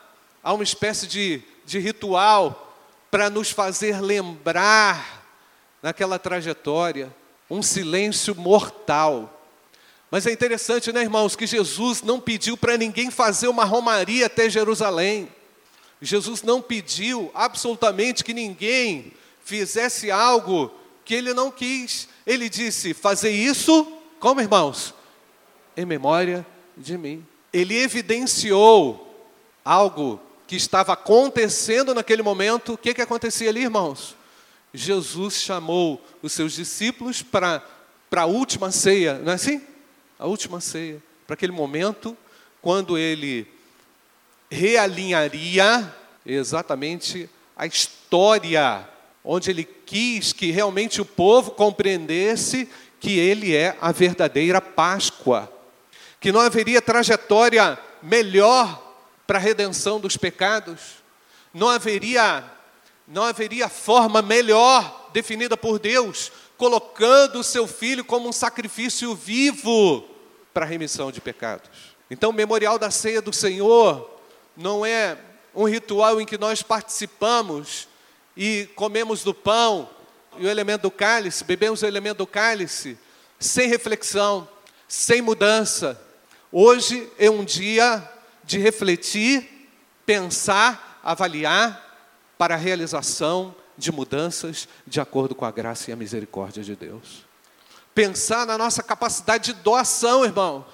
há 0.44 0.54
uma 0.54 0.63
espécie 0.63 1.08
de, 1.08 1.42
de 1.65 1.80
ritual 1.80 2.77
para 3.10 3.30
nos 3.30 3.50
fazer 3.50 4.01
lembrar 4.01 5.24
naquela 5.82 6.18
trajetória, 6.20 7.15
um 7.50 7.62
silêncio 7.62 8.36
mortal. 8.36 9.32
Mas 10.10 10.25
é 10.25 10.32
interessante, 10.32 10.92
né, 10.92 11.01
irmãos, 11.01 11.36
que 11.36 11.46
Jesus 11.46 12.01
não 12.01 12.20
pediu 12.20 12.56
para 12.56 12.77
ninguém 12.77 13.12
fazer 13.12 13.48
uma 13.48 13.65
romaria 13.65 14.27
até 14.27 14.50
Jerusalém. 14.50 15.27
Jesus 16.06 16.44
não 16.44 16.62
pediu 16.62 17.32
absolutamente 17.34 18.24
que 18.24 18.34
ninguém 18.34 19.12
fizesse 19.44 20.12
algo 20.12 20.72
que 21.04 21.14
ele 21.14 21.34
não 21.34 21.50
quis. 21.52 22.08
Ele 22.26 22.48
disse: 22.48 22.94
fazer 22.94 23.32
isso, 23.32 23.86
como 24.20 24.40
irmãos? 24.40 24.94
Em 25.76 25.86
memória 25.86 26.46
de 26.78 26.98
mim. 26.98 27.26
Ele 27.52 27.76
evidenciou 27.78 29.02
algo 29.64 30.22
que 30.46 30.56
estava 30.56 30.94
acontecendo 30.94 31.94
naquele 31.94 32.22
momento. 32.22 32.74
O 32.74 32.78
que, 32.78 32.94
que 32.94 33.02
acontecia 33.02 33.50
ali, 33.50 33.62
irmãos? 33.62 34.16
Jesus 34.74 35.42
chamou 35.42 36.04
os 36.22 36.34
seus 36.34 36.54
discípulos 36.54 37.22
para, 37.22 37.64
a 38.16 38.26
última 38.26 38.72
ceia, 38.72 39.18
não 39.20 39.32
é 39.32 39.36
assim? 39.36 39.62
A 40.20 40.26
última 40.28 40.62
ceia, 40.62 41.02
para 41.26 41.34
aquele 41.34 41.52
momento 41.52 42.16
quando 42.62 42.98
ele 42.98 43.48
realinharia 44.50 45.94
exatamente 46.25 47.30
a 47.56 47.66
história, 47.66 48.88
onde 49.24 49.50
ele 49.50 49.64
quis 49.64 50.34
que 50.34 50.52
realmente 50.52 51.02
o 51.02 51.06
povo 51.06 51.52
compreendesse 51.52 52.70
que 53.00 53.20
ele 53.20 53.56
é 53.56 53.78
a 53.80 53.92
verdadeira 53.92 54.60
Páscoa, 54.60 55.52
que 56.20 56.32
não 56.32 56.42
haveria 56.42 56.82
trajetória 56.82 57.78
melhor 58.02 58.82
para 59.28 59.38
a 59.38 59.42
redenção 59.42 60.00
dos 60.00 60.18
pecados, 60.18 61.04
não 61.54 61.70
haveria 61.70 62.44
não 63.08 63.24
haveria 63.24 63.70
forma 63.70 64.20
melhor 64.20 65.12
definida 65.14 65.56
por 65.56 65.78
Deus, 65.78 66.32
colocando 66.58 67.40
o 67.40 67.44
seu 67.44 67.68
filho 67.68 68.04
como 68.04 68.28
um 68.28 68.32
sacrifício 68.32 69.14
vivo 69.14 70.04
para 70.52 70.66
a 70.66 70.68
remissão 70.68 71.12
de 71.12 71.22
pecados. 71.22 71.70
Então, 72.10 72.32
o 72.32 72.34
memorial 72.34 72.80
da 72.80 72.90
ceia 72.90 73.22
do 73.22 73.32
Senhor 73.32 74.14
não 74.56 74.86
é 74.86 75.18
um 75.54 75.68
ritual 75.68 76.20
em 76.20 76.26
que 76.26 76.38
nós 76.38 76.62
participamos 76.62 77.88
e 78.36 78.70
comemos 78.76 79.24
do 79.24 79.34
pão 79.34 79.90
e 80.38 80.46
o 80.46 80.50
elemento 80.50 80.84
do 80.84 80.92
cálice, 80.92 81.44
bebemos 81.44 81.82
o 81.82 81.86
elemento 81.86 82.18
do 82.18 82.28
cálice, 82.28 82.98
sem 83.40 83.70
reflexão, 83.70 84.48
sem 84.88 85.22
mudança. 85.22 86.02
Hoje 86.52 87.10
é 87.18 87.30
um 87.30 87.44
dia 87.44 88.04
de 88.44 88.60
refletir, 88.60 89.70
pensar, 90.06 91.00
avaliar 91.04 91.82
para 92.38 92.56
a 92.56 92.58
realização 92.58 93.56
de 93.78 93.92
mudanças 93.92 94.68
de 94.86 95.00
acordo 95.00 95.36
com 95.36 95.46
a 95.46 95.52
graça 95.52 95.90
e 95.90 95.94
a 95.94 95.98
misericórdia 95.98 96.64
de 96.64 96.76
Deus. 96.76 97.26
Pensar 97.94 98.46
na 98.46 98.58
nossa 98.58 98.84
capacidade 98.84 99.54
de 99.54 99.62
doação, 99.62 100.26
irmãos, 100.26 100.66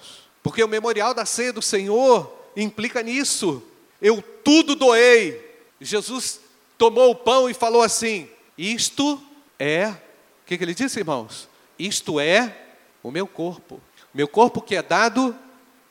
porque 0.42 0.64
o 0.64 0.68
memorial 0.68 1.14
da 1.14 1.26
ceia 1.26 1.54
do 1.54 1.62
Senhor 1.62 2.32
implica 2.56 3.04
nisso. 3.04 3.64
Eu 4.02 4.22
tudo 4.22 4.76
doei. 4.76 5.50
Jesus 5.80 6.40
tomou 6.78 7.12
o 7.12 7.16
pão 7.16 7.50
e 7.50 7.54
falou 7.54 7.82
assim: 7.82 8.30
Isto 8.58 9.22
é, 9.60 9.90
o 9.90 10.46
que, 10.46 10.58
que 10.58 10.64
ele 10.64 10.74
disse, 10.74 11.00
irmãos? 11.00 11.48
Isto 11.78 12.20
é 12.20 12.58
o 13.04 13.12
meu 13.12 13.28
corpo. 13.28 13.82
Meu 14.14 14.28
corpo 14.28 14.62
que 14.62 14.76
é 14.76 14.82
dado 14.82 15.38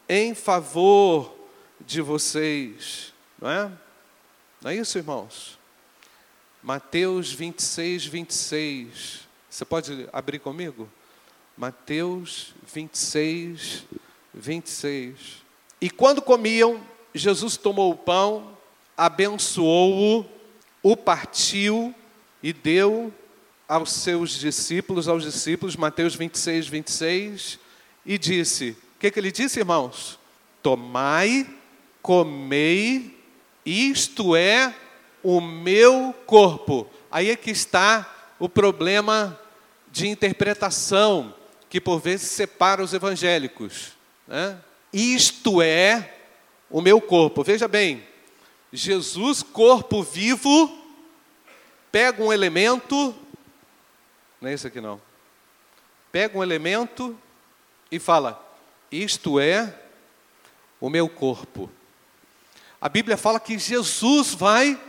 em 0.08 0.34
favor 0.34 1.34
de 1.80 2.00
vocês. 2.00 3.12
Não 3.40 3.50
é? 3.50 3.72
Não 4.60 4.70
é 4.70 4.76
isso, 4.76 4.98
irmãos? 4.98 5.58
Mateus 6.62 7.32
26, 7.32 8.04
26. 8.06 9.20
Você 9.48 9.64
pode 9.64 10.08
abrir 10.12 10.38
comigo? 10.38 10.88
Mateus 11.56 12.54
26, 12.72 13.84
26. 14.34 15.42
E 15.80 15.88
quando 15.88 16.20
comiam, 16.20 16.80
Jesus 17.14 17.56
tomou 17.56 17.92
o 17.92 17.96
pão, 17.96 18.56
abençoou-o, 18.96 20.26
o 20.82 20.96
partiu 20.96 21.94
e 22.42 22.52
deu 22.52 23.12
aos 23.68 23.92
seus 23.92 24.32
discípulos, 24.32 25.08
aos 25.08 25.22
discípulos, 25.22 25.76
Mateus 25.76 26.14
26, 26.14 26.66
26, 26.66 27.58
e 28.04 28.18
disse: 28.18 28.70
O 28.96 28.98
que, 29.00 29.10
que 29.10 29.18
ele 29.18 29.32
disse, 29.32 29.60
irmãos? 29.60 30.18
Tomai, 30.62 31.46
comei, 32.02 33.18
isto 33.64 34.34
é 34.34 34.74
o 35.22 35.40
meu 35.40 36.14
corpo. 36.26 36.88
Aí 37.10 37.30
é 37.30 37.36
que 37.36 37.50
está 37.50 38.34
o 38.38 38.48
problema 38.48 39.38
de 39.90 40.08
interpretação 40.08 41.34
que 41.68 41.80
por 41.80 42.00
vezes 42.00 42.30
separa 42.30 42.82
os 42.82 42.92
evangélicos. 42.92 43.92
Né? 44.26 44.58
Isto 44.92 45.62
é 45.62 46.19
o 46.70 46.80
meu 46.80 47.00
corpo. 47.00 47.42
Veja 47.42 47.66
bem, 47.66 48.06
Jesus, 48.72 49.42
corpo 49.42 50.02
vivo, 50.02 50.78
pega 51.90 52.22
um 52.22 52.32
elemento, 52.32 53.14
não 54.40 54.48
é 54.48 54.52
esse 54.52 54.66
aqui 54.66 54.80
não, 54.80 55.00
pega 56.12 56.38
um 56.38 56.42
elemento 56.42 57.18
e 57.90 57.98
fala: 57.98 58.40
Isto 58.90 59.40
é 59.40 59.74
o 60.80 60.88
meu 60.88 61.08
corpo. 61.08 61.68
A 62.80 62.88
Bíblia 62.88 63.16
fala 63.16 63.40
que 63.40 63.58
Jesus 63.58 64.32
vai 64.32 64.80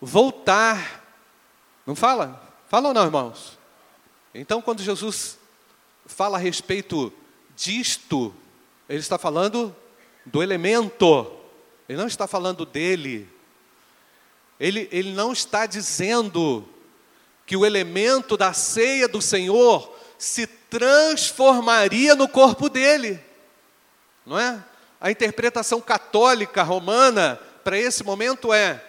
voltar. 0.00 1.02
Não 1.86 1.94
fala? 1.94 2.42
Fala 2.68 2.88
ou 2.88 2.94
não, 2.94 3.04
irmãos? 3.04 3.58
Então, 4.34 4.60
quando 4.60 4.82
Jesus 4.82 5.38
fala 6.04 6.36
a 6.36 6.40
respeito 6.40 7.12
disto, 7.56 8.34
ele 8.88 8.98
está 8.98 9.16
falando 9.16 9.74
do 10.30 10.42
elemento, 10.42 11.30
ele 11.88 11.98
não 11.98 12.06
está 12.06 12.26
falando 12.26 12.64
dele. 12.64 13.28
Ele, 14.58 14.88
ele 14.92 15.12
não 15.12 15.32
está 15.32 15.66
dizendo 15.66 16.68
que 17.46 17.56
o 17.56 17.66
elemento 17.66 18.36
da 18.36 18.52
ceia 18.52 19.08
do 19.08 19.20
Senhor 19.20 19.92
se 20.16 20.46
transformaria 20.46 22.14
no 22.14 22.28
corpo 22.28 22.68
dele, 22.68 23.18
não 24.24 24.38
é? 24.38 24.62
A 25.00 25.10
interpretação 25.10 25.80
católica 25.80 26.62
romana 26.62 27.40
para 27.64 27.78
esse 27.78 28.04
momento 28.04 28.52
é 28.52 28.84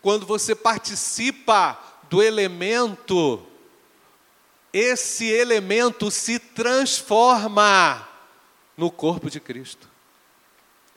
quando 0.00 0.26
você 0.26 0.54
participa 0.54 1.76
do 2.10 2.22
elemento, 2.22 3.44
esse 4.72 5.26
elemento 5.26 6.10
se 6.10 6.38
transforma 6.38 8.06
no 8.76 8.90
corpo 8.90 9.30
de 9.30 9.40
Cristo. 9.40 9.93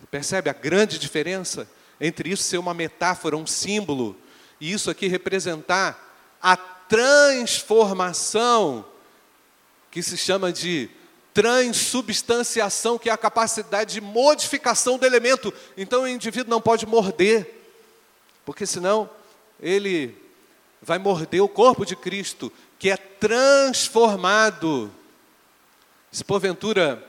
Percebe 0.09 0.49
a 0.49 0.53
grande 0.53 0.97
diferença 0.99 1.67
entre 1.99 2.29
isso 2.29 2.43
ser 2.43 2.57
uma 2.57 2.73
metáfora, 2.73 3.35
um 3.35 3.45
símbolo, 3.47 4.15
e 4.59 4.71
isso 4.71 4.89
aqui 4.89 5.07
representar 5.07 6.15
a 6.41 6.55
transformação 6.55 8.85
que 9.91 10.01
se 10.03 10.15
chama 10.15 10.53
de 10.53 10.89
transubstanciação, 11.33 12.97
que 12.97 13.09
é 13.09 13.13
a 13.13 13.17
capacidade 13.17 13.93
de 13.93 14.01
modificação 14.01 14.97
do 14.97 15.05
elemento. 15.05 15.53
Então 15.75 16.03
o 16.03 16.07
indivíduo 16.07 16.49
não 16.49 16.61
pode 16.61 16.85
morder, 16.85 17.53
porque 18.45 18.65
senão 18.65 19.09
ele 19.59 20.15
vai 20.81 20.97
morder 20.97 21.41
o 21.41 21.49
corpo 21.49 21.85
de 21.85 21.95
Cristo, 21.95 22.51
que 22.79 22.89
é 22.89 22.97
transformado. 22.97 24.91
Se 26.11 26.23
porventura 26.23 27.05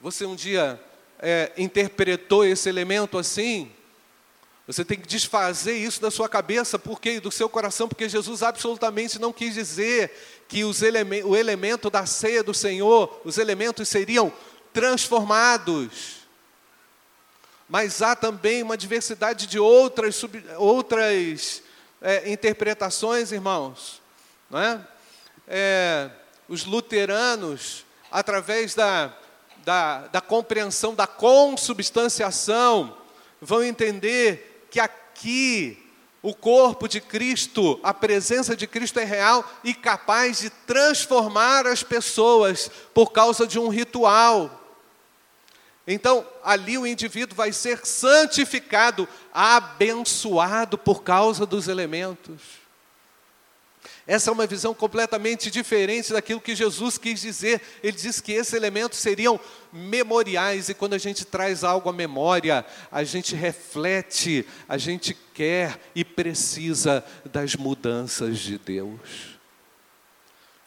você 0.00 0.24
um 0.24 0.36
dia 0.36 0.80
é, 1.24 1.52
interpretou 1.56 2.44
esse 2.44 2.68
elemento 2.68 3.16
assim, 3.16 3.72
você 4.66 4.84
tem 4.84 5.00
que 5.00 5.08
desfazer 5.08 5.74
isso 5.74 6.00
da 6.00 6.10
sua 6.10 6.28
cabeça, 6.28 6.78
porque 6.78 7.18
do 7.18 7.30
seu 7.30 7.48
coração, 7.48 7.88
porque 7.88 8.08
Jesus 8.08 8.42
absolutamente 8.42 9.18
não 9.18 9.32
quis 9.32 9.54
dizer 9.54 10.44
que 10.46 10.60
eleme 10.60 11.22
o 11.24 11.34
elemento 11.34 11.88
da 11.88 12.04
ceia 12.04 12.42
do 12.42 12.52
Senhor, 12.52 13.20
os 13.24 13.38
elementos 13.38 13.88
seriam 13.88 14.30
transformados. 14.72 16.26
Mas 17.68 18.02
há 18.02 18.14
também 18.14 18.62
uma 18.62 18.76
diversidade 18.76 19.46
de 19.46 19.58
outras, 19.58 20.16
sub, 20.16 20.42
outras 20.56 21.62
é, 22.02 22.30
interpretações, 22.30 23.32
irmãos. 23.32 24.02
Não 24.50 24.60
é? 24.60 24.80
é? 25.48 26.10
os 26.48 26.64
luteranos, 26.64 27.86
através 28.10 28.74
da, 28.74 29.14
da, 29.64 30.06
da 30.08 30.20
compreensão 30.20 30.94
da 30.94 31.06
consubstanciação, 31.06 32.96
vão 33.40 33.62
entender 33.62 34.66
que 34.70 34.78
aqui 34.78 35.80
o 36.22 36.34
corpo 36.34 36.88
de 36.88 37.00
Cristo, 37.00 37.78
a 37.82 37.92
presença 37.92 38.56
de 38.56 38.66
Cristo 38.66 38.98
é 38.98 39.04
real 39.04 39.44
e 39.62 39.74
capaz 39.74 40.38
de 40.38 40.50
transformar 40.50 41.66
as 41.66 41.82
pessoas 41.82 42.70
por 42.94 43.12
causa 43.12 43.46
de 43.46 43.58
um 43.58 43.68
ritual. 43.68 44.62
Então, 45.86 46.26
ali 46.42 46.78
o 46.78 46.86
indivíduo 46.86 47.36
vai 47.36 47.52
ser 47.52 47.84
santificado, 47.84 49.06
abençoado 49.34 50.78
por 50.78 51.02
causa 51.02 51.44
dos 51.44 51.68
elementos. 51.68 52.63
Essa 54.06 54.28
é 54.28 54.32
uma 54.32 54.46
visão 54.46 54.74
completamente 54.74 55.50
diferente 55.50 56.12
daquilo 56.12 56.40
que 56.40 56.54
Jesus 56.54 56.98
quis 56.98 57.22
dizer. 57.22 57.60
Ele 57.82 57.96
disse 57.96 58.22
que 58.22 58.32
esses 58.32 58.52
elementos 58.52 58.98
seriam 58.98 59.40
memoriais, 59.72 60.68
e 60.68 60.74
quando 60.74 60.92
a 60.92 60.98
gente 60.98 61.24
traz 61.24 61.64
algo 61.64 61.88
à 61.88 61.92
memória, 61.92 62.66
a 62.92 63.02
gente 63.02 63.34
reflete, 63.34 64.46
a 64.68 64.76
gente 64.76 65.16
quer 65.32 65.80
e 65.94 66.04
precisa 66.04 67.02
das 67.24 67.56
mudanças 67.56 68.38
de 68.38 68.58
Deus. 68.58 69.38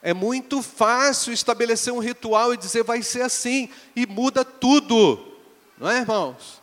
É 0.02 0.16
muito 0.16 0.64
fácil 0.64 1.32
estabelecer 1.32 1.94
um 1.94 2.00
ritual 2.00 2.54
e 2.54 2.58
dizer 2.58 2.84
vai 2.84 3.04
ser 3.04 3.22
assim, 3.22 3.70
e 3.96 4.08
muda 4.08 4.44
tudo, 4.44 5.38
não 5.78 5.90
é, 5.90 6.00
irmãos? 6.00 6.62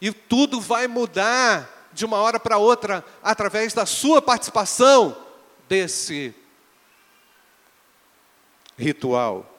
E 0.00 0.10
tudo 0.10 0.58
vai 0.58 0.88
mudar 0.88 1.90
de 1.92 2.06
uma 2.06 2.16
hora 2.16 2.40
para 2.40 2.56
outra 2.56 3.04
através 3.22 3.74
da 3.74 3.84
sua 3.84 4.22
participação 4.22 5.16
desse 5.72 6.34
ritual. 8.76 9.58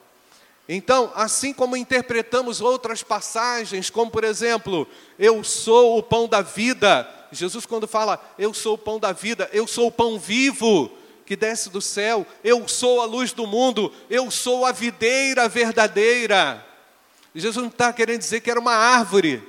Então, 0.70 1.12
assim 1.16 1.52
como 1.52 1.76
interpretamos 1.76 2.62
outras 2.62 3.02
passagens, 3.02 3.90
como 3.90 4.12
por 4.12 4.24
exemplo, 4.24 4.88
eu 5.18 5.44
sou 5.44 5.98
o 5.98 6.04
pão 6.04 6.28
da 6.28 6.44
vida, 6.44 7.10
Jesus, 7.32 7.66
quando 7.66 7.88
fala, 7.88 8.24
eu 8.38 8.54
sou 8.54 8.76
o 8.76 8.78
pão 8.78 9.00
da 9.00 9.12
vida, 9.12 9.50
eu 9.52 9.66
sou 9.66 9.88
o 9.88 9.92
pão 9.92 10.20
vivo 10.20 10.92
que 11.26 11.36
desce 11.36 11.72
do 11.72 11.82
céu, 11.82 12.28
eu 12.44 12.68
sou 12.68 13.02
a 13.02 13.06
luz 13.06 13.34
do 13.34 13.48
mundo, 13.48 13.92
eu 14.08 14.30
sou 14.30 14.68
a 14.68 14.72
videira 14.72 15.50
verdadeira. 15.50 16.64
Jesus 17.34 17.64
não 17.64 17.72
está 17.72 17.92
querendo 17.92 18.20
dizer 18.20 18.40
que 18.42 18.52
era 18.52 18.60
uma 18.60 18.76
árvore, 18.76 19.42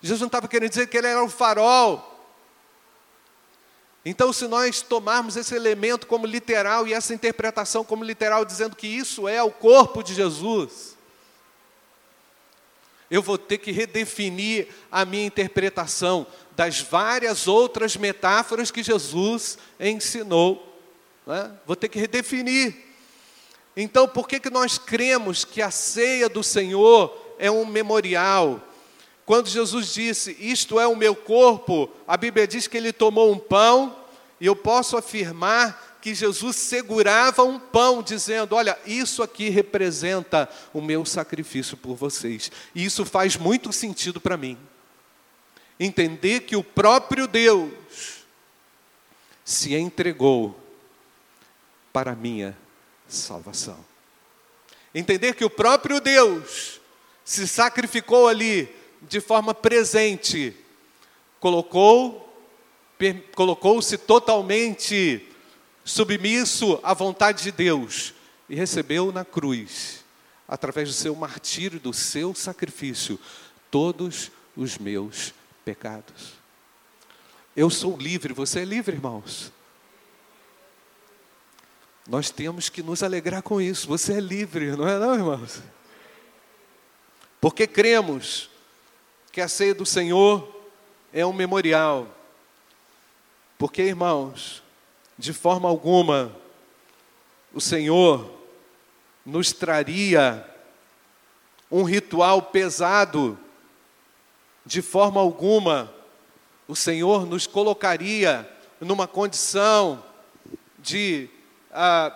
Jesus 0.00 0.20
não 0.20 0.28
estava 0.28 0.46
querendo 0.46 0.70
dizer 0.70 0.86
que 0.86 0.96
ele 0.96 1.08
era 1.08 1.22
um 1.22 1.28
farol, 1.28 2.11
então, 4.04 4.32
se 4.32 4.48
nós 4.48 4.82
tomarmos 4.82 5.36
esse 5.36 5.54
elemento 5.54 6.08
como 6.08 6.26
literal 6.26 6.88
e 6.88 6.92
essa 6.92 7.14
interpretação 7.14 7.84
como 7.84 8.02
literal, 8.02 8.44
dizendo 8.44 8.74
que 8.74 8.86
isso 8.86 9.28
é 9.28 9.40
o 9.40 9.50
corpo 9.50 10.02
de 10.02 10.12
Jesus, 10.12 10.96
eu 13.08 13.22
vou 13.22 13.38
ter 13.38 13.58
que 13.58 13.70
redefinir 13.70 14.68
a 14.90 15.04
minha 15.04 15.26
interpretação 15.26 16.26
das 16.56 16.80
várias 16.80 17.46
outras 17.46 17.96
metáforas 17.96 18.70
que 18.70 18.82
Jesus 18.82 19.56
ensinou. 19.78 20.80
Né? 21.24 21.52
Vou 21.64 21.76
ter 21.76 21.88
que 21.88 21.98
redefinir. 21.98 22.74
Então, 23.76 24.08
por 24.08 24.26
que, 24.26 24.40
que 24.40 24.50
nós 24.50 24.78
cremos 24.78 25.44
que 25.44 25.62
a 25.62 25.70
ceia 25.70 26.28
do 26.28 26.42
Senhor 26.42 27.36
é 27.38 27.50
um 27.50 27.64
memorial? 27.64 28.60
Quando 29.24 29.48
Jesus 29.48 29.92
disse, 29.92 30.36
Isto 30.40 30.80
é 30.80 30.86
o 30.86 30.96
meu 30.96 31.14
corpo, 31.14 31.90
a 32.06 32.16
Bíblia 32.16 32.46
diz 32.46 32.66
que 32.66 32.76
ele 32.76 32.92
tomou 32.92 33.32
um 33.32 33.38
pão, 33.38 33.96
e 34.40 34.46
eu 34.46 34.56
posso 34.56 34.96
afirmar 34.96 35.98
que 36.02 36.14
Jesus 36.14 36.56
segurava 36.56 37.44
um 37.44 37.60
pão, 37.60 38.02
dizendo: 38.02 38.56
Olha, 38.56 38.76
isso 38.84 39.22
aqui 39.22 39.48
representa 39.48 40.50
o 40.74 40.80
meu 40.80 41.04
sacrifício 41.04 41.76
por 41.76 41.94
vocês. 41.94 42.50
E 42.74 42.84
isso 42.84 43.06
faz 43.06 43.36
muito 43.36 43.72
sentido 43.72 44.20
para 44.20 44.36
mim. 44.36 44.58
Entender 45.78 46.40
que 46.40 46.56
o 46.56 46.64
próprio 46.64 47.28
Deus 47.28 47.70
se 49.44 49.74
entregou 49.74 50.58
para 51.92 52.12
a 52.12 52.16
minha 52.16 52.56
salvação. 53.06 53.78
Entender 54.92 55.34
que 55.34 55.44
o 55.44 55.50
próprio 55.50 56.00
Deus 56.00 56.80
se 57.24 57.46
sacrificou 57.46 58.26
ali 58.26 58.68
de 59.08 59.20
forma 59.20 59.52
presente, 59.52 60.54
colocou, 61.40 62.32
colocou-se 63.34 63.98
totalmente 63.98 65.28
submisso 65.84 66.78
à 66.82 66.94
vontade 66.94 67.42
de 67.42 67.52
Deus 67.52 68.14
e 68.48 68.54
recebeu 68.54 69.10
na 69.10 69.24
cruz, 69.24 70.04
através 70.46 70.88
do 70.88 70.94
seu 70.94 71.14
martírio, 71.14 71.80
do 71.80 71.92
seu 71.92 72.34
sacrifício, 72.34 73.18
todos 73.70 74.30
os 74.56 74.78
meus 74.78 75.34
pecados. 75.64 76.34
Eu 77.56 77.68
sou 77.70 77.96
livre, 77.96 78.32
você 78.32 78.60
é 78.60 78.64
livre, 78.64 78.94
irmãos. 78.94 79.52
Nós 82.08 82.30
temos 82.30 82.68
que 82.68 82.82
nos 82.82 83.02
alegrar 83.02 83.42
com 83.42 83.60
isso. 83.60 83.86
Você 83.88 84.14
é 84.14 84.20
livre, 84.20 84.76
não 84.76 84.88
é 84.88 84.98
não, 84.98 85.14
irmãos? 85.14 85.60
Porque 87.40 87.66
cremos 87.66 88.50
que 89.32 89.40
a 89.40 89.48
ceia 89.48 89.74
do 89.74 89.86
Senhor 89.86 90.46
é 91.10 91.24
um 91.24 91.32
memorial. 91.32 92.06
Porque, 93.56 93.80
irmãos, 93.80 94.62
de 95.16 95.32
forma 95.32 95.68
alguma, 95.68 96.36
o 97.54 97.60
Senhor 97.60 98.30
nos 99.24 99.50
traria 99.50 100.46
um 101.70 101.82
ritual 101.82 102.42
pesado, 102.42 103.38
de 104.66 104.82
forma 104.82 105.18
alguma, 105.18 105.92
o 106.68 106.76
Senhor 106.76 107.24
nos 107.24 107.46
colocaria 107.46 108.46
numa 108.78 109.08
condição 109.08 110.04
de 110.78 111.30
ah, 111.72 112.14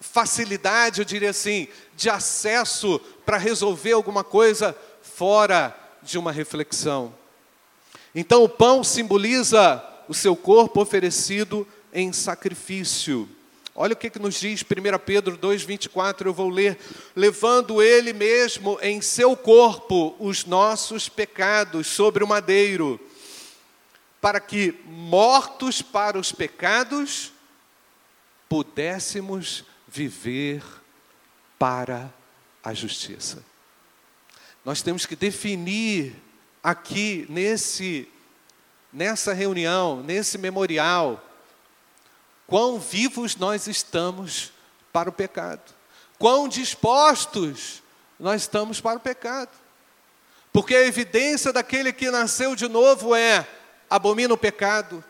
facilidade, 0.00 1.00
eu 1.00 1.04
diria 1.04 1.30
assim, 1.30 1.68
de 1.96 2.10
acesso 2.10 3.00
para 3.24 3.38
resolver 3.38 3.92
alguma 3.92 4.22
coisa 4.22 4.76
fora 5.18 5.76
de 6.00 6.16
uma 6.16 6.30
reflexão. 6.30 7.12
Então, 8.14 8.44
o 8.44 8.48
pão 8.48 8.84
simboliza 8.84 9.84
o 10.08 10.14
seu 10.14 10.36
corpo 10.36 10.80
oferecido 10.80 11.66
em 11.92 12.12
sacrifício. 12.12 13.28
Olha 13.74 13.94
o 13.94 13.96
que, 13.96 14.10
que 14.10 14.18
nos 14.20 14.38
diz 14.38 14.62
1 14.62 14.98
Pedro 15.04 15.36
2,24, 15.36 16.26
eu 16.26 16.32
vou 16.32 16.48
ler. 16.48 16.78
Levando 17.16 17.82
ele 17.82 18.12
mesmo 18.12 18.78
em 18.80 19.00
seu 19.00 19.36
corpo 19.36 20.14
os 20.20 20.44
nossos 20.44 21.08
pecados 21.08 21.88
sobre 21.88 22.22
o 22.22 22.28
madeiro, 22.28 23.00
para 24.20 24.38
que, 24.38 24.72
mortos 24.86 25.82
para 25.82 26.16
os 26.16 26.30
pecados, 26.30 27.32
pudéssemos 28.48 29.64
viver 29.88 30.62
para 31.58 32.14
a 32.62 32.72
justiça. 32.72 33.47
Nós 34.68 34.82
temos 34.82 35.06
que 35.06 35.16
definir 35.16 36.14
aqui 36.62 37.24
nesse 37.30 38.06
nessa 38.92 39.32
reunião, 39.32 40.02
nesse 40.02 40.36
memorial, 40.36 41.24
quão 42.46 42.78
vivos 42.78 43.34
nós 43.34 43.66
estamos 43.66 44.52
para 44.92 45.08
o 45.08 45.12
pecado, 45.12 45.62
quão 46.18 46.46
dispostos 46.46 47.82
nós 48.20 48.42
estamos 48.42 48.78
para 48.78 48.98
o 48.98 49.00
pecado. 49.00 49.48
Porque 50.52 50.74
a 50.74 50.84
evidência 50.84 51.50
daquele 51.50 51.90
que 51.90 52.10
nasceu 52.10 52.54
de 52.54 52.68
novo 52.68 53.14
é 53.14 53.48
abomina 53.88 54.34
o 54.34 54.36
pecado, 54.36 55.02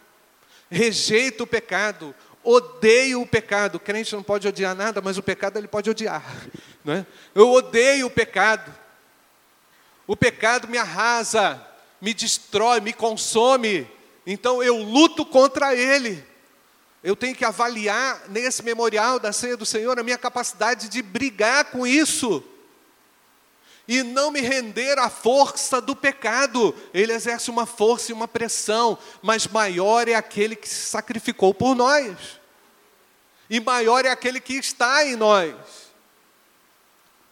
rejeita 0.70 1.42
o 1.42 1.48
pecado, 1.48 2.14
odeia 2.44 3.18
o 3.18 3.26
pecado. 3.26 3.74
O 3.74 3.80
crente 3.80 4.14
não 4.14 4.22
pode 4.22 4.46
odiar 4.46 4.76
nada, 4.76 5.00
mas 5.00 5.18
o 5.18 5.22
pecado 5.22 5.58
ele 5.58 5.66
pode 5.66 5.90
odiar. 5.90 6.22
Não 6.84 6.94
é? 6.94 7.06
Eu 7.34 7.50
odeio 7.50 8.06
o 8.06 8.10
pecado. 8.10 8.72
O 10.08 10.16
pecado 10.16 10.66
me 10.66 10.78
arrasa, 10.78 11.64
me 12.00 12.12
destrói, 12.12 12.80
me 12.80 12.92
consome. 12.92 13.88
Então 14.26 14.60
eu 14.60 14.82
luto 14.82 15.24
contra 15.24 15.76
ele. 15.76 16.26
Eu 17.04 17.14
tenho 17.14 17.36
que 17.36 17.44
avaliar 17.44 18.22
nesse 18.28 18.64
memorial 18.64 19.20
da 19.20 19.32
ceia 19.32 19.56
do 19.56 19.64
Senhor 19.64 20.00
a 20.00 20.02
minha 20.02 20.18
capacidade 20.18 20.88
de 20.88 21.00
brigar 21.00 21.66
com 21.66 21.86
isso 21.86 22.42
e 23.88 24.02
não 24.02 24.30
me 24.30 24.40
render 24.40 24.98
à 24.98 25.08
força 25.08 25.80
do 25.80 25.96
pecado. 25.96 26.74
Ele 26.92 27.12
exerce 27.12 27.50
uma 27.50 27.64
força 27.64 28.12
e 28.12 28.14
uma 28.14 28.28
pressão, 28.28 28.98
mas 29.22 29.46
maior 29.46 30.06
é 30.06 30.14
aquele 30.14 30.54
que 30.54 30.68
se 30.68 30.86
sacrificou 30.86 31.54
por 31.54 31.74
nós, 31.74 32.38
e 33.48 33.58
maior 33.60 34.04
é 34.04 34.10
aquele 34.10 34.40
que 34.40 34.52
está 34.52 35.06
em 35.06 35.16
nós. 35.16 35.54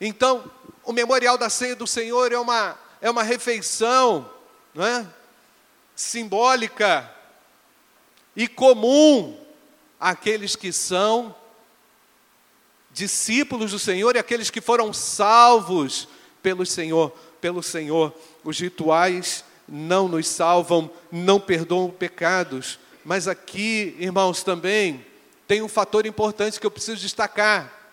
Então, 0.01 0.51
o 0.87 0.93
memorial 0.93 1.37
da 1.37 1.51
ceia 1.51 1.75
do 1.75 1.87
Senhor 1.87 2.33
é 2.33 2.39
uma, 2.39 2.79
é 3.01 3.11
uma 3.11 3.25
refeição 3.25 4.31
não 4.73 4.87
é? 4.87 5.07
simbólica 5.97 7.11
e 8.37 8.47
comum 8.47 9.37
àqueles 9.99 10.55
que 10.55 10.73
são 10.73 11.35
discípulos 12.93 13.73
do 13.73 13.79
Senhor 13.79 14.15
e 14.15 14.19
aqueles 14.19 14.49
que 14.49 14.61
foram 14.61 14.93
salvos 14.93 16.09
pelo 16.43 16.65
Senhor, 16.65 17.11
pelo 17.41 17.63
Senhor. 17.63 18.15
Os 18.45 18.59
rituais 18.61 19.45
não 19.67 20.07
nos 20.07 20.29
salvam, 20.29 20.91
não 21.11 21.41
perdoam 21.41 21.91
pecados. 21.91 22.79
Mas 23.05 23.27
aqui, 23.27 23.97
irmãos, 23.99 24.43
também 24.43 25.05
tem 25.49 25.63
um 25.63 25.69
fator 25.69 26.07
importante 26.07 26.61
que 26.61 26.67
eu 26.67 26.71
preciso 26.71 27.01
destacar. 27.01 27.86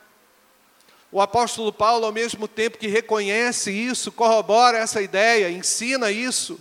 O 1.14 1.22
apóstolo 1.22 1.72
Paulo, 1.72 2.08
ao 2.08 2.12
mesmo 2.12 2.48
tempo 2.48 2.80
que 2.80 2.88
reconhece 2.88 3.70
isso, 3.70 4.12
corrobora 4.12 4.80
essa 4.80 5.00
ideia, 5.00 5.52
ensina 5.52 6.10
isso. 6.10 6.60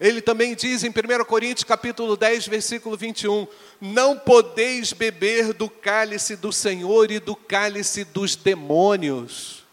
Ele 0.00 0.20
também 0.20 0.56
diz 0.56 0.82
em 0.82 0.88
1 0.88 1.24
Coríntios 1.24 1.62
capítulo 1.62 2.16
10, 2.16 2.48
versículo 2.48 2.96
21, 2.96 3.46
não 3.80 4.18
podeis 4.18 4.92
beber 4.92 5.52
do 5.52 5.70
cálice 5.70 6.34
do 6.34 6.52
Senhor 6.52 7.12
e 7.12 7.20
do 7.20 7.36
cálice 7.36 8.02
dos 8.02 8.34
demônios. 8.34 9.64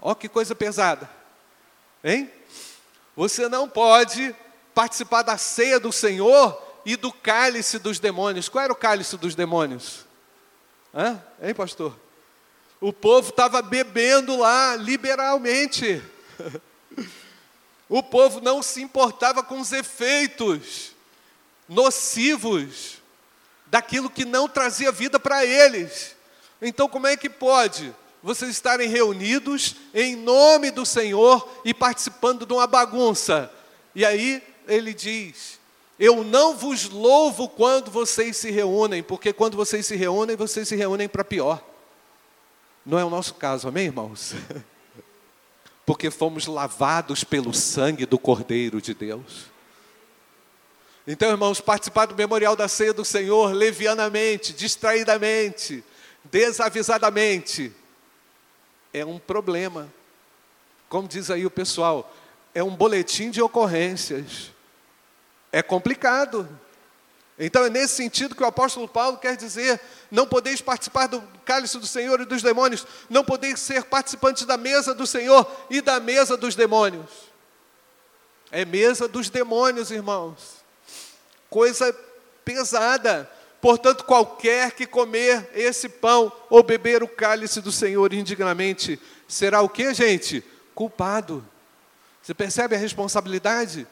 Ó 0.00 0.14
que 0.14 0.28
coisa 0.28 0.54
pesada. 0.54 1.10
Hein? 2.04 2.30
Você 3.16 3.48
não 3.48 3.68
pode 3.68 4.32
participar 4.72 5.22
da 5.22 5.36
ceia 5.36 5.80
do 5.80 5.90
Senhor 5.90 6.62
e 6.84 6.94
do 6.94 7.12
cálice 7.12 7.80
dos 7.80 7.98
demônios. 7.98 8.48
Qual 8.48 8.62
era 8.62 8.72
o 8.72 8.76
cálice 8.76 9.16
dos 9.16 9.34
demônios? 9.34 10.06
Hã? 10.94 11.20
Hein, 11.42 11.52
pastor? 11.52 12.05
O 12.80 12.92
povo 12.92 13.30
estava 13.30 13.62
bebendo 13.62 14.36
lá 14.36 14.76
liberalmente. 14.76 16.02
O 17.88 18.02
povo 18.02 18.40
não 18.40 18.62
se 18.62 18.82
importava 18.82 19.42
com 19.42 19.60
os 19.60 19.72
efeitos 19.72 20.92
nocivos 21.68 22.98
daquilo 23.66 24.10
que 24.10 24.24
não 24.24 24.48
trazia 24.48 24.90
vida 24.90 25.20
para 25.20 25.44
eles. 25.44 26.16
Então, 26.60 26.88
como 26.88 27.06
é 27.06 27.16
que 27.16 27.30
pode 27.30 27.94
vocês 28.26 28.50
estarem 28.50 28.88
reunidos 28.88 29.76
em 29.94 30.16
nome 30.16 30.72
do 30.72 30.84
Senhor 30.84 31.48
e 31.64 31.72
participando 31.72 32.44
de 32.44 32.52
uma 32.52 32.66
bagunça. 32.66 33.48
E 33.94 34.04
aí 34.04 34.42
ele 34.66 34.92
diz: 34.92 35.60
Eu 35.96 36.24
não 36.24 36.56
vos 36.56 36.88
louvo 36.88 37.48
quando 37.48 37.88
vocês 37.88 38.36
se 38.36 38.50
reúnem, 38.50 39.00
porque 39.00 39.32
quando 39.32 39.56
vocês 39.56 39.86
se 39.86 39.94
reúnem, 39.94 40.34
vocês 40.34 40.66
se 40.66 40.74
reúnem 40.74 41.08
para 41.08 41.22
pior. 41.22 41.62
Não 42.86 43.00
é 43.00 43.04
o 43.04 43.10
nosso 43.10 43.34
caso, 43.34 43.66
amém, 43.66 43.86
irmãos? 43.86 44.32
Porque 45.84 46.08
fomos 46.08 46.46
lavados 46.46 47.24
pelo 47.24 47.52
sangue 47.52 48.06
do 48.06 48.16
Cordeiro 48.16 48.80
de 48.80 48.94
Deus. 48.94 49.46
Então, 51.04 51.28
irmãos, 51.30 51.60
participar 51.60 52.06
do 52.06 52.14
memorial 52.14 52.54
da 52.54 52.68
ceia 52.68 52.92
do 52.92 53.04
Senhor 53.04 53.52
levianamente, 53.52 54.52
distraidamente, 54.52 55.82
desavisadamente, 56.24 57.72
é 58.92 59.04
um 59.04 59.18
problema. 59.18 59.92
Como 60.88 61.08
diz 61.08 61.28
aí 61.28 61.44
o 61.44 61.50
pessoal, 61.50 62.14
é 62.54 62.62
um 62.62 62.74
boletim 62.74 63.30
de 63.30 63.42
ocorrências. 63.42 64.52
É 65.50 65.60
complicado. 65.60 66.48
Então 67.38 67.64
é 67.64 67.70
nesse 67.70 67.94
sentido 67.94 68.34
que 68.34 68.42
o 68.42 68.46
apóstolo 68.46 68.88
Paulo 68.88 69.18
quer 69.18 69.36
dizer: 69.36 69.80
não 70.10 70.26
podeis 70.26 70.60
participar 70.60 71.06
do 71.06 71.22
cálice 71.44 71.78
do 71.78 71.86
Senhor 71.86 72.20
e 72.20 72.24
dos 72.24 72.42
demônios, 72.42 72.86
não 73.10 73.24
podeis 73.24 73.60
ser 73.60 73.84
participantes 73.84 74.44
da 74.44 74.56
mesa 74.56 74.94
do 74.94 75.06
Senhor 75.06 75.46
e 75.68 75.80
da 75.80 76.00
mesa 76.00 76.36
dos 76.36 76.54
demônios. 76.54 77.10
É 78.50 78.64
mesa 78.64 79.06
dos 79.06 79.28
demônios, 79.28 79.90
irmãos. 79.90 80.64
Coisa 81.50 81.94
pesada. 82.44 83.30
Portanto, 83.60 84.04
qualquer 84.04 84.72
que 84.72 84.86
comer 84.86 85.50
esse 85.52 85.88
pão 85.88 86.32
ou 86.48 86.62
beber 86.62 87.02
o 87.02 87.08
cálice 87.08 87.60
do 87.60 87.72
Senhor 87.72 88.12
indignamente, 88.12 89.00
será 89.26 89.60
o 89.60 89.68
que, 89.68 89.92
gente? 89.92 90.44
Culpado. 90.74 91.44
Você 92.22 92.32
percebe 92.32 92.76
a 92.76 92.78
responsabilidade? 92.78 93.86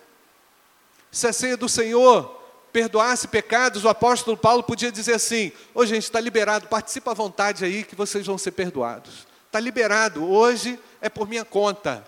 Se 1.10 1.26
a 1.26 1.32
ceia 1.32 1.56
do 1.56 1.68
Senhor 1.68 2.43
perdoasse 2.74 3.28
pecados, 3.28 3.84
o 3.84 3.88
apóstolo 3.88 4.36
Paulo 4.36 4.64
podia 4.64 4.90
dizer 4.90 5.14
assim: 5.14 5.52
Ô 5.72 5.82
oh, 5.82 5.86
gente, 5.86 6.02
está 6.02 6.18
liberado, 6.18 6.66
participa 6.66 7.12
à 7.12 7.14
vontade 7.14 7.64
aí 7.64 7.84
que 7.84 7.94
vocês 7.94 8.26
vão 8.26 8.36
ser 8.36 8.50
perdoados. 8.50 9.28
Está 9.46 9.60
liberado, 9.60 10.28
hoje 10.28 10.76
é 11.00 11.08
por 11.08 11.28
minha 11.28 11.44
conta. 11.44 12.04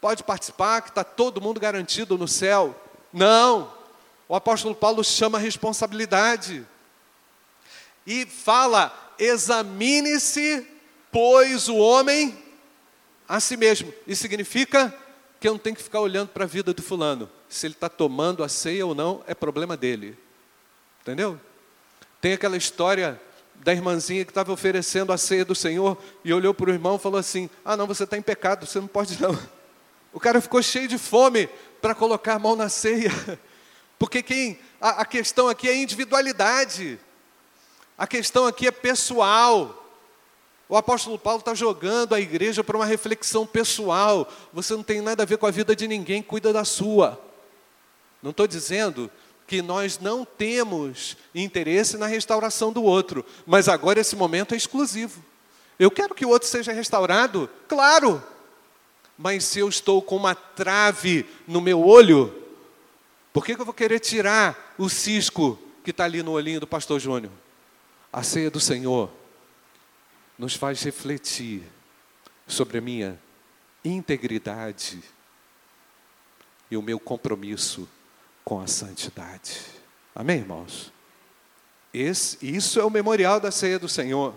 Pode 0.00 0.22
participar, 0.22 0.82
que 0.82 0.90
está 0.90 1.02
todo 1.02 1.40
mundo 1.40 1.58
garantido 1.58 2.16
no 2.16 2.28
céu. 2.28 2.80
Não, 3.12 3.74
o 4.28 4.36
apóstolo 4.36 4.72
Paulo 4.72 5.02
chama 5.02 5.36
a 5.36 5.40
responsabilidade 5.40 6.64
e 8.06 8.24
fala: 8.24 8.96
examine-se, 9.18 10.64
pois 11.10 11.68
o 11.68 11.74
homem 11.74 12.40
a 13.28 13.40
si 13.40 13.56
mesmo. 13.56 13.92
Isso 14.06 14.22
significa 14.22 14.94
que 15.42 15.48
eu 15.48 15.52
não 15.54 15.58
tenho 15.58 15.74
que 15.74 15.82
ficar 15.82 15.98
olhando 15.98 16.28
para 16.28 16.44
a 16.44 16.46
vida 16.46 16.72
do 16.72 16.80
fulano. 16.80 17.28
Se 17.48 17.66
ele 17.66 17.74
está 17.74 17.88
tomando 17.88 18.44
a 18.44 18.48
ceia 18.48 18.86
ou 18.86 18.94
não, 18.94 19.24
é 19.26 19.34
problema 19.34 19.76
dele. 19.76 20.16
Entendeu? 21.00 21.38
Tem 22.20 22.32
aquela 22.32 22.56
história 22.56 23.20
da 23.56 23.72
irmãzinha 23.72 24.24
que 24.24 24.30
estava 24.30 24.52
oferecendo 24.52 25.12
a 25.12 25.18
ceia 25.18 25.44
do 25.44 25.52
Senhor 25.52 25.98
e 26.24 26.32
olhou 26.32 26.54
para 26.54 26.70
o 26.70 26.72
irmão 26.72 26.94
e 26.94 27.00
falou 27.00 27.18
assim: 27.18 27.50
Ah, 27.64 27.76
não, 27.76 27.88
você 27.88 28.04
está 28.04 28.16
em 28.16 28.22
pecado, 28.22 28.64
você 28.66 28.78
não 28.78 28.86
pode 28.86 29.20
não. 29.20 29.36
O 30.12 30.20
cara 30.20 30.40
ficou 30.40 30.62
cheio 30.62 30.86
de 30.86 30.96
fome 30.96 31.48
para 31.80 31.92
colocar 31.92 32.34
a 32.34 32.38
mão 32.38 32.54
na 32.54 32.68
ceia, 32.68 33.10
porque 33.98 34.22
quem 34.22 34.60
a, 34.80 35.02
a 35.02 35.04
questão 35.04 35.48
aqui 35.48 35.68
é 35.68 35.74
individualidade. 35.74 37.00
A 37.98 38.06
questão 38.06 38.46
aqui 38.46 38.68
é 38.68 38.70
pessoal. 38.70 39.81
O 40.72 40.76
apóstolo 40.78 41.18
Paulo 41.18 41.40
está 41.40 41.52
jogando 41.54 42.14
a 42.14 42.20
igreja 42.20 42.64
para 42.64 42.78
uma 42.78 42.86
reflexão 42.86 43.46
pessoal. 43.46 44.26
Você 44.54 44.72
não 44.72 44.82
tem 44.82 45.02
nada 45.02 45.22
a 45.22 45.26
ver 45.26 45.36
com 45.36 45.44
a 45.44 45.50
vida 45.50 45.76
de 45.76 45.86
ninguém, 45.86 46.22
cuida 46.22 46.50
da 46.50 46.64
sua. 46.64 47.20
Não 48.22 48.30
estou 48.30 48.46
dizendo 48.46 49.10
que 49.46 49.60
nós 49.60 49.98
não 49.98 50.24
temos 50.24 51.14
interesse 51.34 51.98
na 51.98 52.06
restauração 52.06 52.72
do 52.72 52.82
outro, 52.82 53.22
mas 53.44 53.68
agora 53.68 54.00
esse 54.00 54.16
momento 54.16 54.54
é 54.54 54.56
exclusivo. 54.56 55.22
Eu 55.78 55.90
quero 55.90 56.14
que 56.14 56.24
o 56.24 56.30
outro 56.30 56.48
seja 56.48 56.72
restaurado, 56.72 57.50
claro, 57.68 58.24
mas 59.18 59.44
se 59.44 59.58
eu 59.58 59.68
estou 59.68 60.00
com 60.00 60.16
uma 60.16 60.34
trave 60.34 61.26
no 61.46 61.60
meu 61.60 61.86
olho, 61.86 62.34
por 63.30 63.44
que, 63.44 63.54
que 63.54 63.60
eu 63.60 63.66
vou 63.66 63.74
querer 63.74 64.00
tirar 64.00 64.74
o 64.78 64.88
cisco 64.88 65.58
que 65.84 65.90
está 65.90 66.04
ali 66.04 66.22
no 66.22 66.32
olhinho 66.32 66.60
do 66.60 66.66
pastor 66.66 66.98
Júnior? 66.98 67.32
A 68.10 68.22
ceia 68.22 68.50
do 68.50 68.58
Senhor 68.58 69.10
nos 70.42 70.56
faz 70.56 70.82
refletir 70.82 71.62
sobre 72.48 72.78
a 72.78 72.80
minha 72.80 73.16
integridade 73.84 75.00
e 76.68 76.76
o 76.76 76.82
meu 76.82 76.98
compromisso 76.98 77.88
com 78.44 78.60
a 78.60 78.66
santidade. 78.66 79.60
Amém, 80.12 80.38
irmãos? 80.38 80.92
Esse, 81.94 82.36
isso 82.42 82.80
é 82.80 82.84
o 82.84 82.90
memorial 82.90 83.38
da 83.38 83.52
ceia 83.52 83.78
do 83.78 83.88
Senhor. 83.88 84.34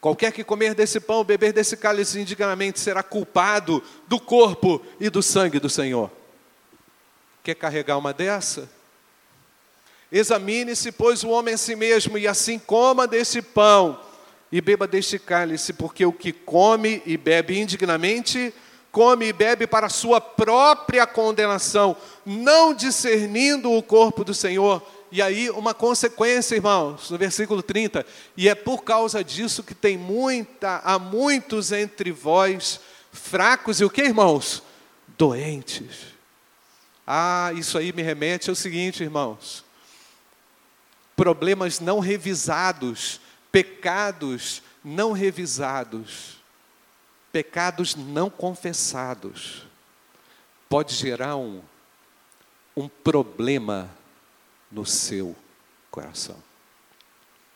Qualquer 0.00 0.32
que 0.32 0.42
comer 0.42 0.74
desse 0.74 0.98
pão, 0.98 1.22
beber 1.22 1.52
desse 1.52 1.76
cálice 1.76 2.18
indignamente, 2.18 2.80
será 2.80 3.00
culpado 3.00 3.80
do 4.08 4.18
corpo 4.18 4.84
e 4.98 5.08
do 5.08 5.22
sangue 5.22 5.60
do 5.60 5.70
Senhor. 5.70 6.10
Quer 7.44 7.54
carregar 7.54 7.96
uma 7.96 8.12
dessa? 8.12 8.68
Examine-se, 10.10 10.90
pois, 10.90 11.22
o 11.22 11.28
homem 11.28 11.54
a 11.54 11.58
si 11.58 11.76
mesmo, 11.76 12.18
e 12.18 12.26
assim 12.26 12.58
coma 12.58 13.06
deste 13.06 13.40
pão 13.40 14.12
e 14.50 14.60
beba 14.60 14.86
deste 14.86 15.18
cálice, 15.18 15.72
porque 15.72 16.04
o 16.06 16.12
que 16.12 16.32
come 16.32 17.02
e 17.04 17.16
bebe 17.16 17.58
indignamente, 17.58 18.52
come 18.92 19.26
e 19.26 19.32
bebe 19.32 19.66
para 19.66 19.88
sua 19.88 20.20
própria 20.20 21.06
condenação, 21.06 21.96
não 22.24 22.72
discernindo 22.72 23.72
o 23.72 23.82
corpo 23.82 24.22
do 24.22 24.32
Senhor. 24.32 24.82
E 25.10 25.20
aí, 25.20 25.50
uma 25.50 25.74
consequência, 25.74 26.54
irmãos, 26.54 27.10
no 27.10 27.18
versículo 27.18 27.62
30, 27.62 28.04
e 28.36 28.48
é 28.48 28.54
por 28.54 28.82
causa 28.82 29.22
disso 29.22 29.62
que 29.62 29.74
tem 29.74 29.96
muita, 29.96 30.80
há 30.84 30.98
muitos 30.98 31.72
entre 31.72 32.10
vós 32.12 32.80
fracos 33.12 33.80
e 33.80 33.84
o 33.84 33.90
que, 33.90 34.02
irmãos? 34.02 34.62
Doentes. 35.16 36.14
Ah, 37.06 37.52
isso 37.54 37.78
aí 37.78 37.92
me 37.92 38.02
remete 38.02 38.50
ao 38.50 38.56
seguinte, 38.56 39.02
irmãos 39.02 39.64
problemas 41.16 41.80
não 41.80 42.00
revisados, 42.00 43.20
pecados 43.54 44.64
não 44.82 45.12
revisados, 45.12 46.38
pecados 47.30 47.94
não 47.94 48.28
confessados, 48.28 49.64
pode 50.68 50.92
gerar 50.92 51.36
um, 51.36 51.62
um 52.76 52.88
problema 52.88 53.88
no 54.72 54.84
seu 54.84 55.36
coração. 55.88 56.36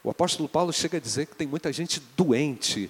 O 0.00 0.08
apóstolo 0.08 0.48
Paulo 0.48 0.72
chega 0.72 0.98
a 0.98 1.00
dizer 1.00 1.26
que 1.26 1.34
tem 1.34 1.48
muita 1.48 1.72
gente 1.72 1.98
doente. 2.16 2.88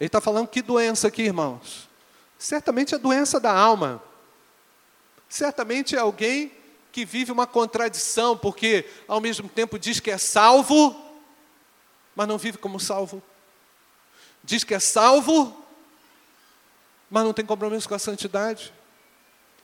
Ele 0.00 0.08
está 0.08 0.20
falando 0.20 0.48
que 0.48 0.62
doença 0.62 1.06
aqui, 1.06 1.22
irmãos? 1.22 1.88
Certamente 2.36 2.92
é 2.92 2.98
doença 2.98 3.38
da 3.38 3.52
alma. 3.56 4.02
Certamente 5.28 5.94
é 5.94 6.00
alguém 6.00 6.50
que 6.90 7.04
vive 7.04 7.30
uma 7.30 7.46
contradição, 7.46 8.36
porque 8.36 8.84
ao 9.06 9.20
mesmo 9.20 9.48
tempo 9.48 9.78
diz 9.78 10.00
que 10.00 10.10
é 10.10 10.18
salvo, 10.18 11.05
mas 12.16 12.26
não 12.26 12.38
vive 12.38 12.58
como 12.58 12.80
salvo. 12.80 13.22
Diz 14.42 14.64
que 14.64 14.74
é 14.74 14.80
salvo, 14.80 15.64
mas 17.08 17.22
não 17.22 17.32
tem 17.32 17.46
compromisso 17.46 17.88
com 17.88 17.94
a 17.94 17.98
santidade. 17.98 18.72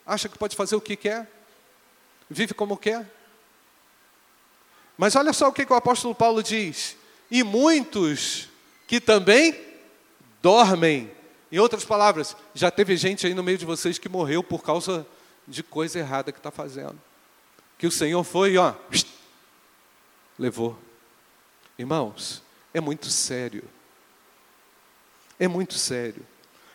Acha 0.07 0.29
que 0.29 0.39
pode 0.39 0.55
fazer 0.55 0.77
o 0.77 0.81
que 0.81 0.95
quer, 0.95 1.29
vive 2.31 2.55
como 2.55 2.77
quer. 2.77 3.11
Mas 4.97 5.17
olha 5.17 5.33
só 5.33 5.49
o 5.49 5.53
que, 5.53 5.67
que 5.67 5.73
o 5.73 5.77
apóstolo 5.77 6.15
Paulo 6.15 6.43
diz: 6.43 6.97
e 7.31 7.43
muitos 7.43 8.49
que 8.87 9.01
também 9.01 9.59
dormem. 10.41 11.11
Em 11.51 11.59
outras 11.59 11.85
palavras, 11.85 12.37
já 12.55 12.71
teve 12.71 12.97
gente 12.97 13.27
aí 13.27 13.35
no 13.35 13.43
meio 13.43 13.59
de 13.59 13.67
vocês 13.67 13.99
que 13.99 14.09
morreu 14.09 14.43
por 14.43 14.63
causa 14.63 15.07
de 15.49 15.63
coisa 15.63 15.99
errada 15.99 16.33
que 16.33 16.39
está 16.39 16.51
fazendo 16.51 16.99
que 17.83 17.87
o 17.89 17.91
Senhor 17.91 18.23
foi, 18.23 18.57
ó, 18.57 18.77
levou. 20.39 20.79
Irmãos, 21.77 22.41
é 22.73 22.81
muito 22.81 23.09
sério. 23.11 23.65
É 25.39 25.49
muito 25.49 25.75
sério. 25.75 26.25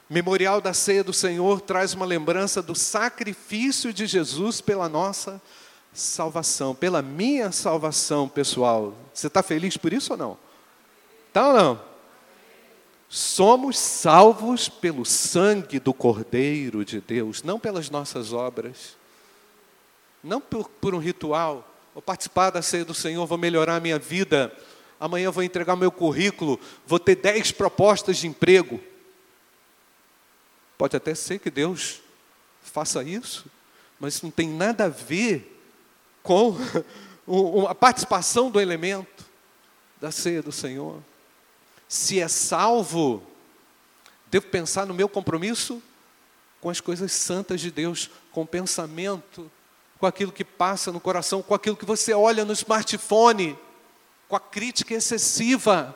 Memorial 0.10 0.62
da 0.62 0.74
ceia 0.74 1.04
do 1.04 1.14
Senhor 1.14 1.62
traz 1.62 1.94
uma 1.94 2.06
lembrança 2.06 2.62
do 2.62 2.76
sacrifício 2.76 3.92
de 3.92 4.06
Jesus 4.06 4.62
pela 4.62 4.88
nossa 4.88 5.42
salvação, 5.94 6.74
pela 6.74 7.02
minha 7.02 7.52
salvação 7.52 8.28
pessoal. 8.30 8.94
Você 9.14 9.28
está 9.28 9.44
feliz 9.44 9.76
por 9.78 9.92
isso 9.92 10.14
ou 10.14 10.18
não? 10.18 10.38
Tá 11.34 11.48
ou 11.48 11.54
não? 11.54 11.82
Somos 13.10 13.78
salvos 13.78 14.70
pelo 14.70 15.06
sangue 15.06 15.80
do 15.80 15.94
Cordeiro 15.94 16.84
de 16.84 17.00
Deus, 17.00 17.44
não 17.44 17.60
pelas 17.60 17.90
nossas 17.90 18.34
obras 18.34 18.98
não 20.24 20.42
por, 20.42 20.70
por 20.70 20.94
um 20.94 21.00
ritual, 21.00 21.68
vou 21.94 22.02
participar 22.02 22.50
da 22.50 22.62
ceia 22.62 22.86
do 22.86 22.94
Senhor, 22.94 23.26
vou 23.26 23.38
melhorar 23.38 23.76
a 23.76 23.80
minha 23.80 23.98
vida, 24.00 24.52
amanhã 25.00 25.32
vou 25.32 25.44
entregar 25.44 25.76
meu 25.76 25.92
currículo, 25.92 26.60
vou 26.86 27.00
ter 27.00 27.16
dez 27.16 27.52
propostas 27.52 28.18
de 28.18 28.28
emprego. 28.28 28.80
Pode 30.78 30.96
até 30.96 31.16
ser 31.16 31.40
que 31.40 31.50
Deus 31.50 32.02
faça 32.62 33.04
isso, 33.04 33.46
mas 34.00 34.22
não 34.22 34.30
tem 34.30 34.50
nada 34.50 34.86
a 34.86 34.90
ver 34.90 35.60
com 36.22 36.56
a 37.68 37.76
participação 37.76 38.52
do 38.52 38.60
elemento 38.60 39.26
da 40.00 40.12
ceia 40.12 40.42
do 40.42 40.52
Senhor. 40.52 41.02
Se 41.88 42.20
é 42.20 42.28
salvo, 42.28 43.24
devo 44.28 44.48
pensar 44.48 44.86
no 44.86 44.94
meu 44.94 45.10
compromisso 45.10 45.82
com 46.62 46.70
as 46.70 46.82
coisas 46.82 47.12
santas 47.12 47.62
de 47.62 47.72
Deus, 47.72 48.10
com 48.32 48.42
o 48.42 48.48
pensamento 48.48 49.50
com 50.00 50.06
aquilo 50.06 50.32
que 50.32 50.44
passa 50.44 50.92
no 50.92 51.00
coração, 51.00 51.42
com 51.42 51.54
aquilo 51.54 51.76
que 51.76 51.86
você 51.86 52.14
olha 52.14 52.46
no 52.46 52.54
smartphone, 52.54 53.58
com 54.28 54.36
a 54.36 54.40
crítica 54.40 54.94
excessiva, 54.94 55.96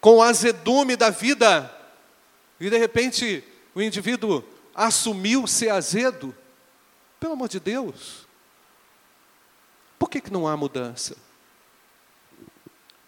com 0.00 0.16
o 0.16 0.22
azedume 0.22 0.96
da 0.96 1.10
vida, 1.10 1.74
e 2.60 2.68
de 2.68 2.78
repente 2.78 3.44
o 3.74 3.80
indivíduo 3.80 4.44
assumiu 4.74 5.46
ser 5.46 5.70
azedo. 5.70 6.34
Pelo 7.18 7.32
amor 7.32 7.48
de 7.48 7.58
Deus, 7.58 8.26
por 9.98 10.08
que, 10.08 10.20
que 10.20 10.32
não 10.32 10.46
há 10.46 10.56
mudança? 10.56 11.16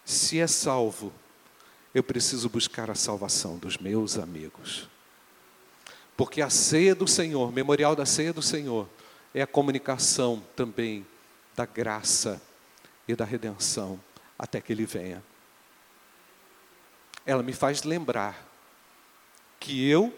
Se 0.03 0.39
é 0.39 0.47
salvo, 0.47 1.13
eu 1.93 2.03
preciso 2.03 2.49
buscar 2.49 2.89
a 2.89 2.95
salvação 2.95 3.57
dos 3.57 3.77
meus 3.77 4.17
amigos. 4.17 4.89
Porque 6.17 6.41
a 6.41 6.49
ceia 6.49 6.93
do 6.93 7.07
Senhor, 7.07 7.51
memorial 7.51 7.95
da 7.95 8.05
ceia 8.05 8.33
do 8.33 8.41
Senhor, 8.41 8.87
é 9.33 9.41
a 9.41 9.47
comunicação 9.47 10.43
também 10.55 11.05
da 11.55 11.65
graça 11.65 12.41
e 13.07 13.15
da 13.15 13.25
redenção 13.25 13.99
até 14.37 14.59
que 14.61 14.73
Ele 14.73 14.85
venha. 14.85 15.23
Ela 17.25 17.43
me 17.43 17.53
faz 17.53 17.83
lembrar 17.83 18.47
que 19.59 19.87
eu 19.87 20.13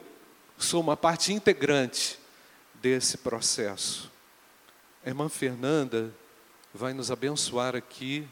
sou 0.57 0.81
uma 0.81 0.95
parte 0.95 1.33
integrante 1.33 2.19
desse 2.75 3.17
processo. 3.17 4.11
A 5.05 5.09
irmã 5.09 5.27
Fernanda 5.27 6.13
vai 6.73 6.93
nos 6.93 7.11
abençoar 7.11 7.75
aqui 7.75 8.27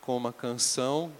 com 0.00 0.16
uma 0.16 0.32
canção 0.32 1.12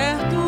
do 0.00 0.39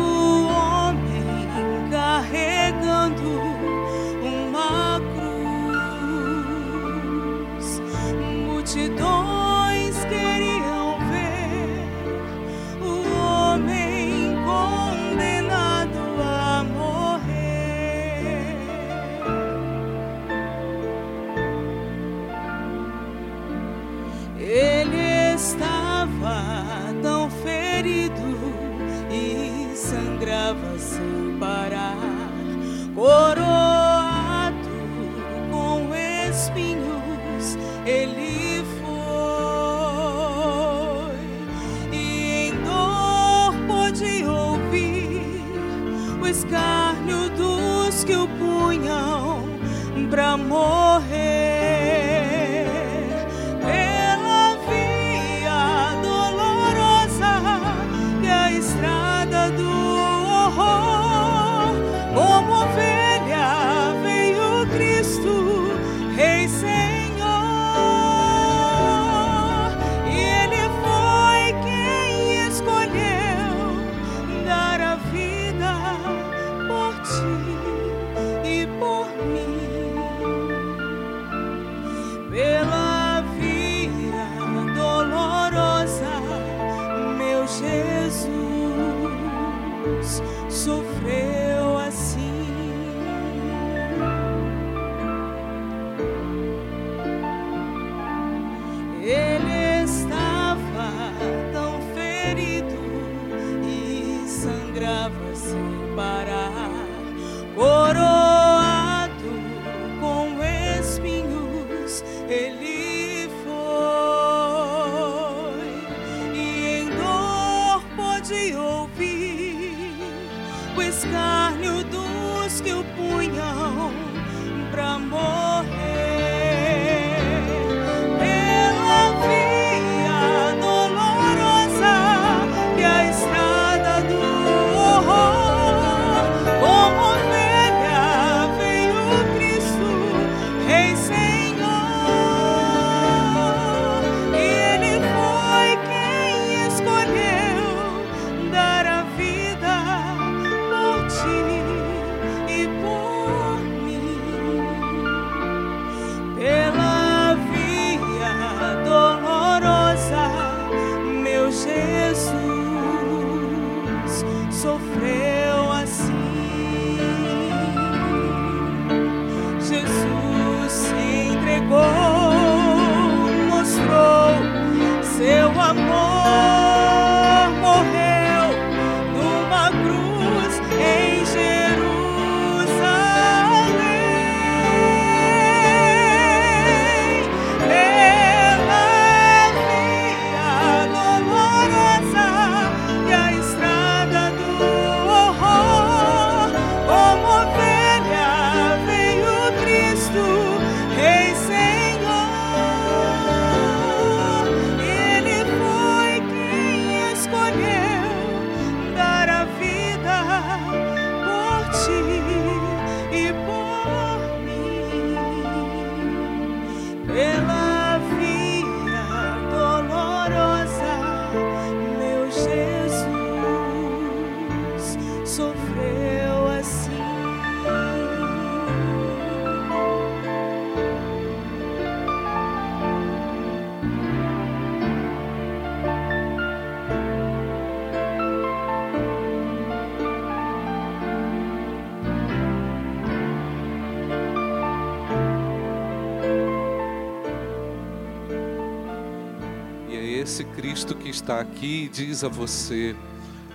está 251.23 251.39
aqui 251.39 251.85
e 251.85 251.89
diz 251.89 252.21
a 252.25 252.27
você: 252.27 252.93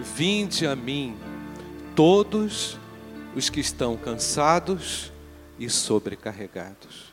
Vinde 0.01 0.67
a 0.67 0.75
mim, 0.75 1.19
todos 1.95 2.79
os 3.37 3.51
que 3.51 3.61
estão 3.61 3.95
cansados 3.95 5.13
e 5.59 5.69
sobrecarregados. 5.69 7.13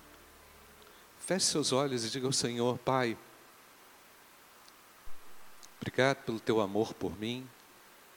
Feche 1.20 1.48
seus 1.48 1.74
olhos 1.74 2.06
e 2.06 2.10
diga 2.10 2.26
ao 2.26 2.32
Senhor, 2.32 2.78
Pai, 2.78 3.18
obrigado 5.82 6.24
pelo 6.24 6.40
teu 6.40 6.62
amor 6.62 6.94
por 6.94 7.20
mim, 7.20 7.46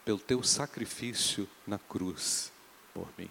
pelo 0.04 0.18
teu 0.18 0.40
sacrifício 0.44 1.48
na 1.66 1.78
cruz 1.78 2.52
por 2.94 3.08
mim. 3.18 3.30